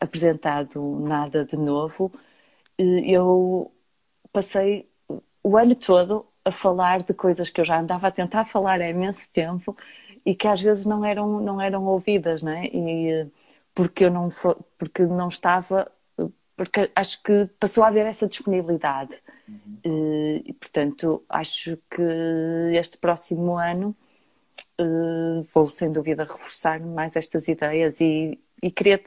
apresentado 0.00 0.98
nada 1.00 1.44
de 1.44 1.56
novo, 1.56 2.12
eu 2.78 3.72
passei 4.32 4.88
o 5.42 5.56
ano 5.56 5.74
todo 5.74 6.26
a 6.44 6.52
falar 6.52 7.02
de 7.02 7.14
coisas 7.14 7.50
que 7.50 7.60
eu 7.60 7.64
já 7.64 7.80
andava 7.80 8.08
a 8.08 8.10
tentar 8.10 8.44
falar 8.44 8.80
há 8.80 8.88
imenso 8.88 9.30
tempo 9.32 9.76
e 10.28 10.34
que 10.34 10.46
às 10.46 10.60
vezes 10.60 10.84
não 10.84 11.02
eram, 11.06 11.40
não 11.40 11.58
eram 11.58 11.86
ouvidas, 11.86 12.42
né? 12.42 12.66
E 12.66 13.26
porque 13.74 14.04
eu 14.04 14.10
não, 14.10 14.28
porque 14.76 15.02
não 15.04 15.28
estava, 15.28 15.90
porque 16.54 16.90
acho 16.94 17.22
que 17.22 17.46
passou 17.58 17.82
a 17.82 17.86
haver 17.88 18.04
essa 18.04 18.28
disponibilidade. 18.28 19.16
Uhum. 19.48 20.42
E, 20.44 20.52
portanto, 20.52 21.24
acho 21.30 21.78
que 21.90 22.02
este 22.74 22.98
próximo 22.98 23.56
ano 23.56 23.96
uh, 24.78 25.46
vou 25.54 25.64
sem 25.64 25.90
dúvida 25.90 26.24
reforçar 26.24 26.78
mais 26.78 27.16
estas 27.16 27.48
ideias 27.48 27.98
e, 27.98 28.38
e 28.62 28.70
queria, 28.70 29.02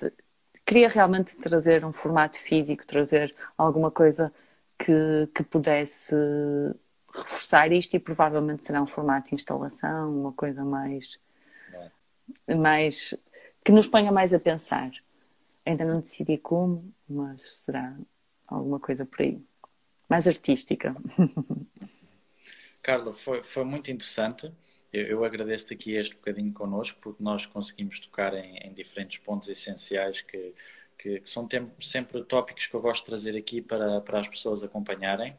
queria 0.65 0.89
realmente 0.89 1.37
trazer 1.37 1.85
um 1.85 1.91
formato 1.91 2.39
físico, 2.39 2.87
trazer 2.87 3.35
alguma 3.55 3.91
coisa 3.91 4.33
que, 4.79 5.29
que 5.35 5.43
pudesse 5.43 6.15
reforçar 7.13 7.71
isto 7.71 7.95
e 7.95 7.99
provavelmente 7.99 8.65
será 8.65 8.81
um 8.81 8.87
formato 8.87 9.29
de 9.29 9.35
instalação, 9.35 10.13
uma 10.13 10.33
coisa 10.33 10.63
mais, 10.63 11.19
é. 12.47 12.55
mais 12.55 13.13
que 13.63 13.71
nos 13.71 13.87
ponha 13.87 14.11
mais 14.11 14.33
a 14.33 14.39
pensar. 14.39 14.91
Ainda 15.65 15.85
não 15.85 15.99
decidi 15.99 16.37
como, 16.37 16.91
mas 17.07 17.43
será 17.59 17.95
alguma 18.47 18.79
coisa 18.79 19.05
por 19.05 19.21
aí. 19.21 19.41
Mais 20.09 20.27
artística. 20.27 20.95
Carla, 22.81 23.13
foi, 23.13 23.43
foi 23.43 23.63
muito 23.63 23.91
interessante. 23.91 24.51
Eu, 24.91 25.05
eu 25.05 25.23
agradeço-te 25.23 25.73
aqui 25.73 25.95
este 25.95 26.15
bocadinho 26.15 26.51
connosco, 26.51 26.97
porque 26.99 27.23
nós 27.23 27.45
conseguimos 27.45 27.99
tocar 27.99 28.33
em, 28.33 28.57
em 28.57 28.73
diferentes 28.73 29.19
pontos 29.19 29.47
essenciais 29.47 30.21
que, 30.21 30.53
que, 30.97 31.19
que 31.19 31.29
são 31.29 31.47
sempre 31.79 32.23
tópicos 32.23 32.65
que 32.65 32.73
eu 32.73 32.81
gosto 32.81 33.03
de 33.03 33.07
trazer 33.07 33.37
aqui 33.37 33.61
para, 33.61 34.01
para 34.01 34.19
as 34.19 34.27
pessoas 34.27 34.63
acompanharem. 34.63 35.37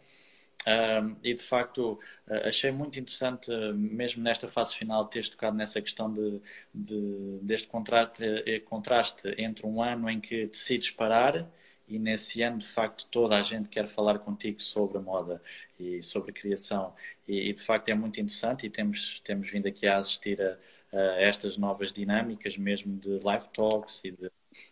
Um, 0.67 1.17
e 1.25 1.35
de 1.35 1.43
facto 1.43 1.99
uh, 2.29 2.49
achei 2.49 2.71
muito 2.71 2.99
interessante, 2.99 3.51
uh, 3.51 3.75
mesmo 3.75 4.23
nesta 4.23 4.47
fase 4.49 4.75
final, 4.77 5.05
teres 5.07 5.29
tocado 5.29 5.57
nessa 5.57 5.81
questão 5.83 6.13
de, 6.13 6.41
de, 6.73 7.39
deste 7.43 7.67
contraste, 7.69 8.25
eh, 8.25 8.61
contraste 8.61 9.35
entre 9.39 9.67
um 9.67 9.83
ano 9.83 10.09
em 10.09 10.21
que 10.21 10.47
decides 10.47 10.91
parar 10.91 11.49
e 11.89 11.99
nesse 11.99 12.43
ano, 12.43 12.59
de 12.59 12.67
facto, 12.67 13.07
toda 13.11 13.37
a 13.37 13.43
gente 13.43 13.69
quer 13.69 13.87
falar 13.89 14.19
contigo 14.21 14.61
sobre 14.63 14.99
a 14.99 15.01
moda 15.01 15.43
e 15.79 16.03
sobre 16.03 16.31
a 16.31 16.35
criação. 16.35 16.95
E, 17.27 17.51
e 17.51 17.53
de 17.53 17.63
facto 17.63 17.89
é 17.89 17.95
muito 17.95 18.21
interessante 18.21 18.65
e 18.67 18.71
temos, 18.71 19.21
temos 19.25 19.51
vindo 19.51 19.67
aqui 19.67 19.87
a 19.87 19.99
assistir 19.99 20.41
a, 20.41 20.57
a 20.97 21.21
estas 21.23 21.57
novas 21.57 21.93
dinâmicas, 21.93 22.57
mesmo 22.57 22.97
de 22.99 23.19
live 23.23 23.49
talks 23.51 24.01
e 24.05 24.13
de 24.13 24.31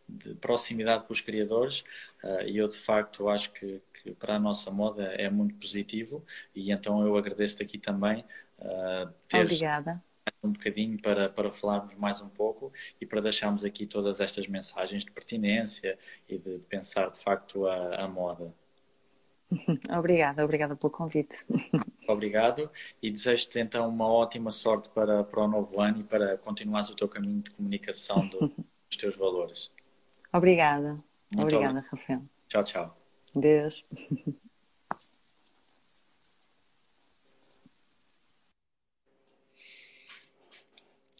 de 0.08 0.34
proximidade 0.34 1.04
com 1.04 1.12
os 1.12 1.20
criadores 1.20 1.84
e 2.46 2.58
eu 2.58 2.68
de 2.68 2.76
facto 2.76 3.28
acho 3.28 3.52
que, 3.52 3.80
que, 3.94 4.12
para 4.12 4.36
a 4.36 4.38
nossa 4.38 4.70
moda 4.70 5.04
é 5.04 5.30
muito 5.30 5.54
positivo 5.56 6.24
e 6.54 6.70
então 6.70 7.04
eu 7.06 7.16
agradeço-te 7.16 7.62
aqui 7.62 7.78
também 7.78 8.24
uh, 8.58 9.10
teres 9.28 9.52
Obrigada. 9.52 10.02
um 10.42 10.52
bocadinho 10.52 11.00
para, 11.00 11.28
para 11.28 11.50
falarmos 11.50 11.94
mais 11.94 12.20
um 12.20 12.28
pouco 12.28 12.72
e 13.00 13.06
para 13.06 13.20
deixarmos 13.20 13.64
aqui 13.64 13.86
todas 13.86 14.20
estas 14.20 14.46
mensagens 14.46 15.04
de 15.04 15.10
pertinência 15.10 15.98
e 16.28 16.38
de, 16.38 16.58
de 16.58 16.66
pensar 16.66 17.10
de 17.10 17.18
facto 17.18 17.66
a, 17.66 18.04
a 18.04 18.08
moda. 18.08 18.52
Obrigada, 19.90 20.44
obrigada 20.44 20.76
pelo 20.76 20.92
convite. 20.92 21.44
Obrigado 22.08 22.70
e 23.02 23.10
desejo-te 23.10 23.58
então 23.58 23.88
uma 23.88 24.06
ótima 24.06 24.50
sorte 24.50 24.88
para, 24.90 25.24
para 25.24 25.40
o 25.40 25.48
novo 25.48 25.80
ano 25.80 26.00
e 26.00 26.04
para 26.04 26.38
continuares 26.38 26.88
o 26.88 26.96
teu 26.96 27.08
caminho 27.08 27.42
de 27.42 27.50
comunicação 27.50 28.26
do, 28.28 28.52
os 28.90 28.96
teus 28.96 29.16
valores. 29.16 29.72
Obrigada. 30.32 31.09
Muito 31.34 31.56
Obrigada, 31.56 31.78
obrigado. 31.78 31.90
Rafael. 31.90 32.22
Tchau, 32.48 32.64
tchau. 32.64 32.96
Deus. 33.34 33.84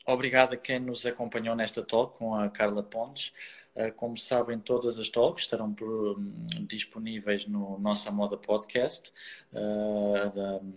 Obrigado 0.06 0.54
a 0.54 0.56
quem 0.56 0.80
nos 0.80 1.06
acompanhou 1.06 1.54
nesta 1.54 1.84
talk 1.84 2.18
com 2.18 2.34
a 2.34 2.50
Carla 2.50 2.82
Pontes. 2.82 3.32
Eh, 3.76 3.92
como 3.92 4.16
sabem, 4.18 4.58
todas 4.58 4.98
as 4.98 5.08
talks 5.08 5.44
estarão 5.44 5.72
por, 5.72 6.18
um, 6.18 6.66
disponíveis 6.66 7.46
no 7.46 7.78
Nossa 7.78 8.10
Moda 8.10 8.36
Podcast. 8.36 9.12
Uh, 9.52 10.74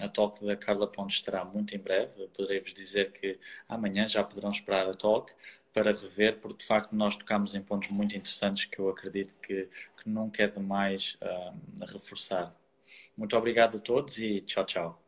a 0.00 0.08
talk 0.08 0.44
da 0.44 0.56
Carla 0.56 0.88
Pontes 0.88 1.16
estará 1.16 1.44
muito 1.44 1.74
em 1.76 1.78
breve. 1.78 2.26
Poderei-vos 2.36 2.74
dizer 2.74 3.12
que 3.12 3.38
amanhã 3.68 4.08
já 4.08 4.24
poderão 4.24 4.50
esperar 4.50 4.88
a 4.88 4.94
talk 4.94 5.32
para 5.72 5.92
rever, 5.92 6.40
porque 6.40 6.58
de 6.58 6.66
facto 6.66 6.94
nós 6.94 7.16
tocamos 7.16 7.54
em 7.54 7.62
pontos 7.62 7.90
muito 7.90 8.16
interessantes 8.16 8.66
que 8.66 8.78
eu 8.78 8.88
acredito 8.88 9.34
que, 9.36 9.68
que 10.02 10.08
nunca 10.08 10.42
é 10.42 10.48
demais 10.48 11.18
uh, 11.22 11.86
reforçar. 11.86 12.54
Muito 13.16 13.36
obrigado 13.36 13.78
a 13.78 13.80
todos 13.80 14.18
e 14.18 14.40
tchau, 14.42 14.64
tchau. 14.66 15.01